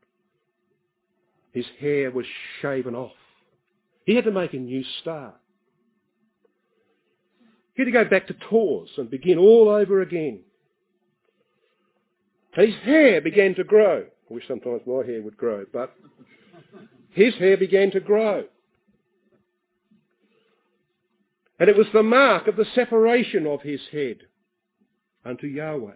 His 1.53 1.65
hair 1.79 2.11
was 2.11 2.25
shaven 2.61 2.95
off. 2.95 3.13
He 4.07 4.15
had 4.15 4.23
to 4.23 4.31
make 4.31 4.53
a 4.53 4.57
new 4.57 4.85
start. 5.01 5.35
He 7.75 7.83
had 7.83 7.87
to 7.87 7.91
go 7.91 8.05
back 8.05 8.27
to 8.27 8.35
Taws 8.49 8.87
and 8.97 9.11
begin 9.11 9.37
all 9.37 9.67
over 9.67 10.01
again. 10.01 10.39
his 12.53 12.73
hair 12.83 13.19
began 13.19 13.53
to 13.55 13.65
grow. 13.65 14.05
I 14.29 14.33
wish 14.33 14.47
sometimes 14.47 14.83
my 14.87 15.05
hair 15.05 15.21
would 15.21 15.35
grow, 15.35 15.65
but 15.73 15.93
his 17.09 17.35
hair 17.35 17.57
began 17.57 17.91
to 17.91 17.99
grow. 17.99 18.45
And 21.59 21.69
it 21.69 21.75
was 21.75 21.87
the 21.91 22.01
mark 22.01 22.47
of 22.47 22.55
the 22.55 22.65
separation 22.73 23.45
of 23.45 23.61
his 23.61 23.81
head 23.91 24.19
unto 25.25 25.47
Yahweh. 25.47 25.91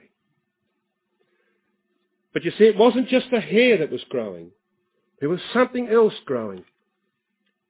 But 2.33 2.43
you 2.43 2.51
see, 2.57 2.65
it 2.65 2.77
wasn't 2.77 3.07
just 3.07 3.27
the 3.31 3.39
hair 3.39 3.77
that 3.77 3.91
was 3.91 4.03
growing. 4.09 4.51
There 5.21 5.29
was 5.29 5.39
something 5.53 5.87
else 5.87 6.15
growing 6.25 6.65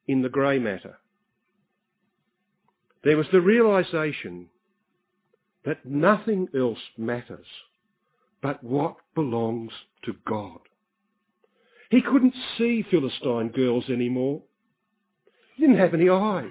in 0.07 0.21
the 0.21 0.29
grey 0.29 0.59
matter. 0.59 0.97
There 3.03 3.17
was 3.17 3.27
the 3.31 3.41
realization 3.41 4.49
that 5.65 5.85
nothing 5.85 6.47
else 6.55 6.79
matters 6.97 7.47
but 8.41 8.63
what 8.63 8.95
belongs 9.15 9.71
to 10.03 10.15
God. 10.25 10.59
He 11.89 12.01
couldn't 12.01 12.33
see 12.57 12.83
Philistine 12.89 13.49
girls 13.49 13.89
anymore. 13.89 14.41
He 15.55 15.61
didn't 15.61 15.79
have 15.79 15.93
any 15.93 16.09
eyes. 16.09 16.49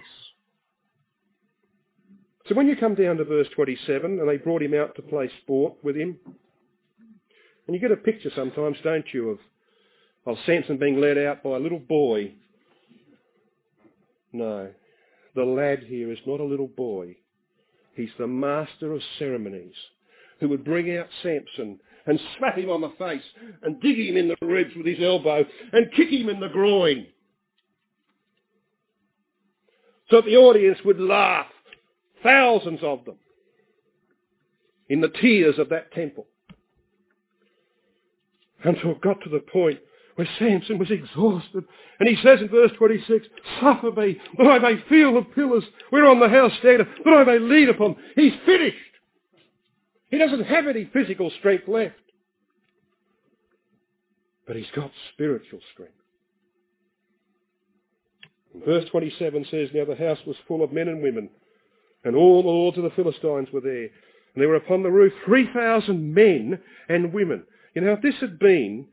So 2.46 2.54
when 2.54 2.68
you 2.68 2.76
come 2.76 2.94
down 2.94 3.16
to 3.16 3.24
verse 3.24 3.48
27, 3.54 4.18
and 4.18 4.28
they 4.28 4.36
brought 4.36 4.62
him 4.62 4.74
out 4.74 4.96
to 4.96 5.02
play 5.02 5.30
sport 5.42 5.74
with 5.82 5.96
him, 5.96 6.18
and 7.66 7.74
you 7.74 7.80
get 7.80 7.92
a 7.92 7.96
picture 7.96 8.30
sometimes, 8.34 8.76
don't 8.82 9.06
you, 9.12 9.30
of, 9.30 9.38
of 10.26 10.36
Samson 10.44 10.76
being 10.76 11.00
led 11.00 11.16
out 11.16 11.42
by 11.42 11.50
a 11.50 11.60
little 11.60 11.78
boy. 11.78 12.32
No, 14.32 14.70
the 15.34 15.44
lad 15.44 15.84
here 15.86 16.12
is 16.12 16.18
not 16.26 16.40
a 16.40 16.44
little 16.44 16.68
boy. 16.68 17.16
He's 17.94 18.10
the 18.18 18.26
master 18.26 18.92
of 18.92 19.02
ceremonies 19.18 19.74
who 20.38 20.48
would 20.48 20.64
bring 20.64 20.96
out 20.96 21.08
Samson 21.22 21.80
and 22.06 22.20
slap 22.38 22.56
him 22.56 22.70
on 22.70 22.80
the 22.80 22.92
face 22.98 23.22
and 23.62 23.80
dig 23.80 23.98
him 23.98 24.16
in 24.16 24.28
the 24.28 24.46
ribs 24.46 24.74
with 24.76 24.86
his 24.86 25.02
elbow 25.02 25.44
and 25.72 25.92
kick 25.92 26.08
him 26.08 26.28
in 26.28 26.40
the 26.40 26.48
groin. 26.48 27.06
So 30.10 30.20
the 30.20 30.36
audience 30.36 30.78
would 30.84 30.98
laugh, 30.98 31.46
thousands 32.22 32.80
of 32.82 33.04
them, 33.04 33.16
in 34.88 35.00
the 35.00 35.08
tiers 35.08 35.58
of 35.58 35.68
that 35.68 35.92
temple. 35.92 36.26
Until 38.64 38.92
it 38.92 39.00
got 39.00 39.22
to 39.22 39.30
the 39.30 39.40
point 39.40 39.78
where 40.16 40.28
Samson 40.38 40.78
was 40.78 40.90
exhausted. 40.90 41.64
And 41.98 42.08
he 42.08 42.16
says 42.22 42.40
in 42.40 42.48
verse 42.48 42.72
26, 42.76 43.26
Suffer 43.60 43.90
me, 43.92 44.18
that 44.38 44.46
I 44.46 44.58
may 44.58 44.82
feel 44.88 45.14
the 45.14 45.22
pillars 45.22 45.64
whereon 45.90 46.20
the 46.20 46.28
house 46.28 46.52
standeth, 46.58 46.88
that 47.04 47.14
I 47.14 47.24
may 47.24 47.38
lean 47.38 47.68
upon. 47.68 47.96
He's 48.14 48.32
finished. 48.44 48.76
He 50.10 50.18
doesn't 50.18 50.44
have 50.44 50.66
any 50.66 50.90
physical 50.92 51.30
strength 51.38 51.68
left. 51.68 51.94
But 54.46 54.56
he's 54.56 54.70
got 54.74 54.90
spiritual 55.12 55.60
strength. 55.72 55.92
And 58.52 58.64
verse 58.64 58.84
27 58.90 59.46
says, 59.50 59.68
Now 59.72 59.84
the 59.84 59.94
house 59.94 60.18
was 60.26 60.36
full 60.48 60.64
of 60.64 60.72
men 60.72 60.88
and 60.88 61.02
women, 61.02 61.30
and 62.04 62.16
all 62.16 62.42
the 62.42 62.48
lords 62.48 62.76
of 62.76 62.84
the 62.84 62.90
Philistines 62.90 63.48
were 63.52 63.60
there. 63.60 63.84
And 64.34 64.42
there 64.42 64.48
were 64.48 64.56
upon 64.56 64.82
the 64.82 64.90
roof 64.90 65.12
3,000 65.24 66.14
men 66.14 66.58
and 66.88 67.12
women. 67.12 67.44
You 67.74 67.82
know, 67.82 67.92
if 67.92 68.02
this 68.02 68.16
had 68.20 68.38
been 68.38 68.86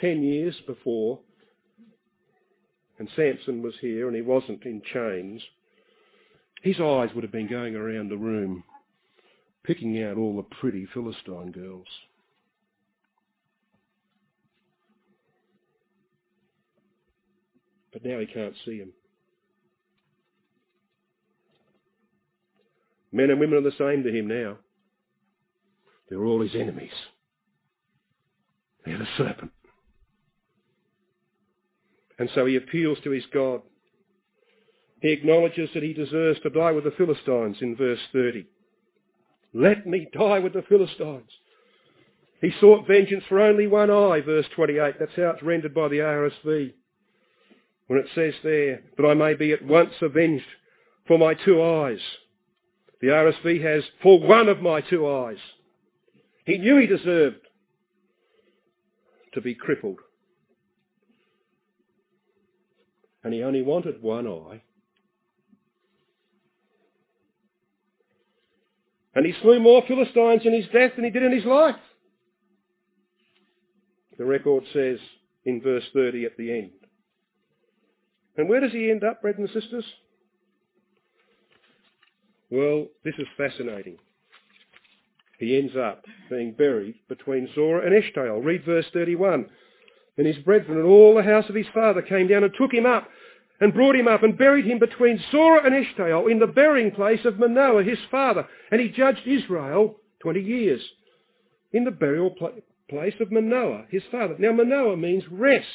10 0.00 0.22
years 0.22 0.54
before, 0.66 1.18
and 2.98 3.08
Samson 3.16 3.62
was 3.62 3.74
here 3.80 4.06
and 4.06 4.16
he 4.16 4.22
wasn't 4.22 4.64
in 4.64 4.82
chains, 4.92 5.42
his 6.62 6.80
eyes 6.80 7.10
would 7.14 7.24
have 7.24 7.32
been 7.32 7.48
going 7.48 7.74
around 7.74 8.08
the 8.08 8.16
room, 8.16 8.62
picking 9.64 10.02
out 10.02 10.16
all 10.16 10.36
the 10.36 10.56
pretty 10.60 10.86
Philistine 10.92 11.52
girls. 11.52 11.86
But 17.92 18.04
now 18.04 18.20
he 18.20 18.26
can't 18.26 18.54
see 18.64 18.78
them. 18.78 18.92
Men 23.12 23.30
and 23.30 23.40
women 23.40 23.58
are 23.58 23.62
the 23.62 23.76
same 23.76 24.04
to 24.04 24.16
him 24.16 24.28
now. 24.28 24.58
They're 26.08 26.24
all 26.24 26.40
his 26.40 26.54
enemies. 26.54 26.92
They're 28.84 28.98
the 28.98 29.08
serpent. 29.16 29.50
And 32.20 32.28
so 32.34 32.44
he 32.44 32.56
appeals 32.56 32.98
to 33.02 33.10
his 33.10 33.24
God. 33.32 33.62
He 35.00 35.10
acknowledges 35.10 35.70
that 35.72 35.82
he 35.82 35.94
deserves 35.94 36.38
to 36.40 36.50
die 36.50 36.70
with 36.70 36.84
the 36.84 36.90
Philistines 36.90 37.56
in 37.62 37.74
verse 37.74 37.98
30. 38.12 38.46
Let 39.54 39.86
me 39.86 40.06
die 40.12 40.38
with 40.38 40.52
the 40.52 40.62
Philistines. 40.68 41.30
He 42.42 42.52
sought 42.60 42.86
vengeance 42.86 43.24
for 43.26 43.40
only 43.40 43.66
one 43.66 43.90
eye, 43.90 44.20
verse 44.20 44.44
28. 44.54 44.96
That's 45.00 45.16
how 45.16 45.30
it's 45.30 45.42
rendered 45.42 45.74
by 45.74 45.88
the 45.88 46.00
RSV. 46.00 46.74
When 47.86 47.98
it 47.98 48.06
says 48.14 48.34
there, 48.44 48.82
that 48.98 49.06
I 49.06 49.14
may 49.14 49.32
be 49.32 49.54
at 49.54 49.64
once 49.64 49.94
avenged 50.02 50.44
for 51.06 51.18
my 51.18 51.32
two 51.32 51.62
eyes. 51.62 52.00
The 53.00 53.08
RSV 53.08 53.62
has, 53.62 53.82
for 54.02 54.20
one 54.20 54.50
of 54.50 54.60
my 54.60 54.82
two 54.82 55.08
eyes. 55.08 55.38
He 56.44 56.58
knew 56.58 56.76
he 56.76 56.86
deserved 56.86 57.40
to 59.32 59.40
be 59.40 59.54
crippled 59.54 60.00
and 63.22 63.34
he 63.34 63.42
only 63.42 63.62
wanted 63.62 64.02
one 64.02 64.26
eye. 64.26 64.62
And 69.14 69.26
he 69.26 69.34
slew 69.42 69.60
more 69.60 69.82
Philistines 69.86 70.42
in 70.44 70.54
his 70.54 70.66
death 70.72 70.92
than 70.94 71.04
he 71.04 71.10
did 71.10 71.22
in 71.22 71.32
his 71.32 71.44
life. 71.44 71.76
The 74.18 74.24
record 74.24 74.64
says 74.72 74.98
in 75.44 75.60
verse 75.60 75.84
30 75.92 76.26
at 76.26 76.36
the 76.36 76.52
end. 76.52 76.70
And 78.36 78.48
where 78.48 78.60
does 78.60 78.72
he 78.72 78.90
end 78.90 79.02
up, 79.02 79.20
brothers 79.22 79.50
and 79.54 79.62
sisters? 79.62 79.84
Well, 82.50 82.86
this 83.04 83.14
is 83.18 83.26
fascinating. 83.36 83.96
He 85.38 85.56
ends 85.56 85.72
up 85.76 86.04
being 86.28 86.52
buried 86.52 86.96
between 87.08 87.48
Zorah 87.54 87.86
and 87.86 87.94
Eshtaol. 87.94 88.44
Read 88.44 88.64
verse 88.64 88.86
31. 88.92 89.48
And 90.16 90.26
his 90.26 90.38
brethren 90.38 90.78
and 90.78 90.86
all 90.86 91.14
the 91.14 91.22
house 91.22 91.48
of 91.48 91.54
his 91.54 91.66
father 91.72 92.02
came 92.02 92.28
down 92.28 92.44
and 92.44 92.52
took 92.56 92.72
him 92.72 92.86
up 92.86 93.08
and 93.60 93.74
brought 93.74 93.96
him 93.96 94.08
up 94.08 94.22
and 94.22 94.36
buried 94.36 94.66
him 94.66 94.78
between 94.78 95.22
Zorah 95.30 95.64
and 95.64 95.74
Eshtaol 95.74 96.30
in 96.30 96.38
the 96.38 96.46
burying 96.46 96.90
place 96.90 97.24
of 97.24 97.38
Manoah 97.38 97.84
his 97.84 97.98
father. 98.10 98.46
And 98.70 98.80
he 98.80 98.88
judged 98.88 99.26
Israel 99.26 99.96
20 100.20 100.40
years 100.40 100.82
in 101.72 101.84
the 101.84 101.90
burial 101.90 102.34
place 102.88 103.14
of 103.20 103.30
Manoah 103.30 103.84
his 103.90 104.02
father. 104.10 104.36
Now 104.38 104.52
Manoah 104.52 104.96
means 104.96 105.24
rest. 105.30 105.66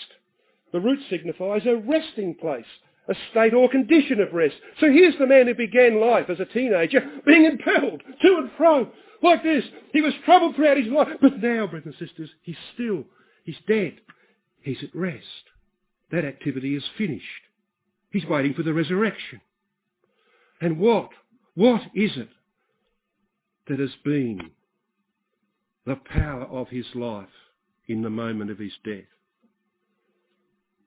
The 0.74 0.80
root 0.80 1.00
signifies 1.10 1.66
a 1.66 1.78
resting 1.78 2.36
place, 2.36 2.66
a 3.08 3.16
state 3.32 3.54
or 3.54 3.70
condition 3.70 4.20
of 4.20 4.34
rest. 4.34 4.56
So 4.80 4.92
here's 4.92 5.18
the 5.18 5.28
man 5.28 5.48
who 5.48 5.54
began 5.54 6.02
life 6.02 6.30
as 6.30 6.40
a 6.40 6.46
teenager 6.46 7.02
being 7.26 7.46
impelled 7.46 8.02
to 8.22 8.38
and 8.38 8.50
fro 8.58 8.92
like 9.22 9.44
this. 9.44 9.64
He 9.94 10.02
was 10.02 10.14
troubled 10.26 10.56
throughout 10.56 10.78
his 10.78 10.88
life. 10.88 11.18
But 11.22 11.42
now, 11.42 11.68
brothers 11.68 11.96
and 12.00 12.08
sisters, 12.08 12.30
he's 12.42 12.58
still, 12.74 13.06
he's 13.44 13.56
dead. 13.68 14.02
He's 14.66 14.84
at 14.84 14.96
rest. 14.96 15.52
That 16.12 16.26
activity 16.26 16.76
is 16.76 16.84
finished. 16.98 17.24
He's 18.10 18.26
waiting 18.26 18.56
for 18.56 18.64
the 18.64 18.74
resurrection. 18.74 19.40
And 20.60 20.80
what? 20.80 21.12
What 21.54 21.82
is 21.94 22.18
it 22.18 22.30
that 23.68 23.80
has 23.80 23.96
been 24.04 24.50
the 25.86 25.98
power 25.98 26.46
of 26.46 26.70
his 26.70 26.88
life 26.96 27.30
in 27.88 28.02
the 28.02 28.10
moment 28.10 28.50
of 28.50 28.58
his 28.58 28.72
death? 28.84 29.04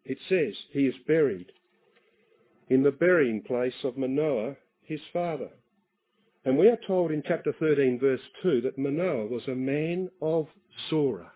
It 0.05 0.18
says 0.29 0.55
he 0.72 0.87
is 0.87 0.95
buried 1.07 1.53
in 2.68 2.83
the 2.83 2.91
burying 2.91 3.43
place 3.43 3.85
of 3.85 3.97
Manoah, 3.97 4.57
his 4.83 5.01
father. 5.12 5.51
And 6.45 6.59
we 6.59 6.66
are 6.66 6.79
told 6.85 7.12
in 7.12 7.22
chapter 7.24 7.55
13 7.61 8.01
verse 8.01 8.20
2 8.43 8.61
that 8.62 8.76
Manoah 8.76 9.26
was 9.26 9.47
a 9.47 9.55
man 9.55 10.11
of 10.20 10.49
Zorah. 10.91 11.31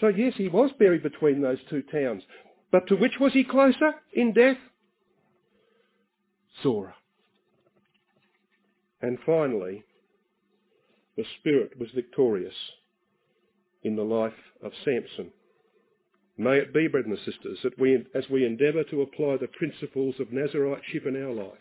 So 0.00 0.08
yes, 0.08 0.34
he 0.36 0.48
was 0.48 0.70
buried 0.78 1.02
between 1.02 1.42
those 1.42 1.58
two 1.68 1.82
towns. 1.82 2.22
But 2.70 2.86
to 2.88 2.96
which 2.96 3.18
was 3.20 3.32
he 3.32 3.44
closer 3.44 3.94
in 4.12 4.32
death? 4.32 4.56
Zorah. 6.62 6.94
And 9.00 9.18
finally, 9.26 9.84
the 11.16 11.24
Spirit 11.40 11.78
was 11.78 11.90
victorious 11.94 12.54
in 13.82 13.96
the 13.96 14.04
life 14.04 14.32
of 14.62 14.72
Samson. 14.84 15.30
May 16.38 16.58
it 16.58 16.72
be, 16.72 16.88
brothers 16.88 17.18
and 17.24 17.34
sisters, 17.34 17.58
that 17.62 17.78
we, 17.78 18.06
as 18.14 18.24
we 18.30 18.46
endeavour 18.46 18.84
to 18.84 19.02
apply 19.02 19.36
the 19.36 19.48
principles 19.48 20.14
of 20.18 20.28
Nazariteship 20.28 21.06
in 21.06 21.22
our 21.22 21.32
life 21.32 21.58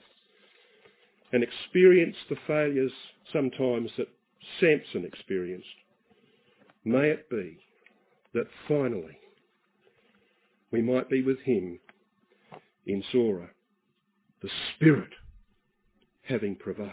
and 1.33 1.43
experience 1.43 2.15
the 2.29 2.37
failures 2.47 2.91
sometimes 3.33 3.91
that 3.97 4.07
Samson 4.59 5.03
experienced, 5.05 5.67
may 6.85 7.09
it 7.09 7.29
be 7.29 7.59
that 8.33 8.47
finally 8.67 9.17
we 10.71 10.81
might 10.81 11.09
be 11.09 11.21
with 11.21 11.39
him 11.41 11.79
in 12.85 13.03
Zorah, 13.11 13.49
the 14.41 14.49
Spirit 14.75 15.11
having 16.23 16.55
prevailed. 16.55 16.89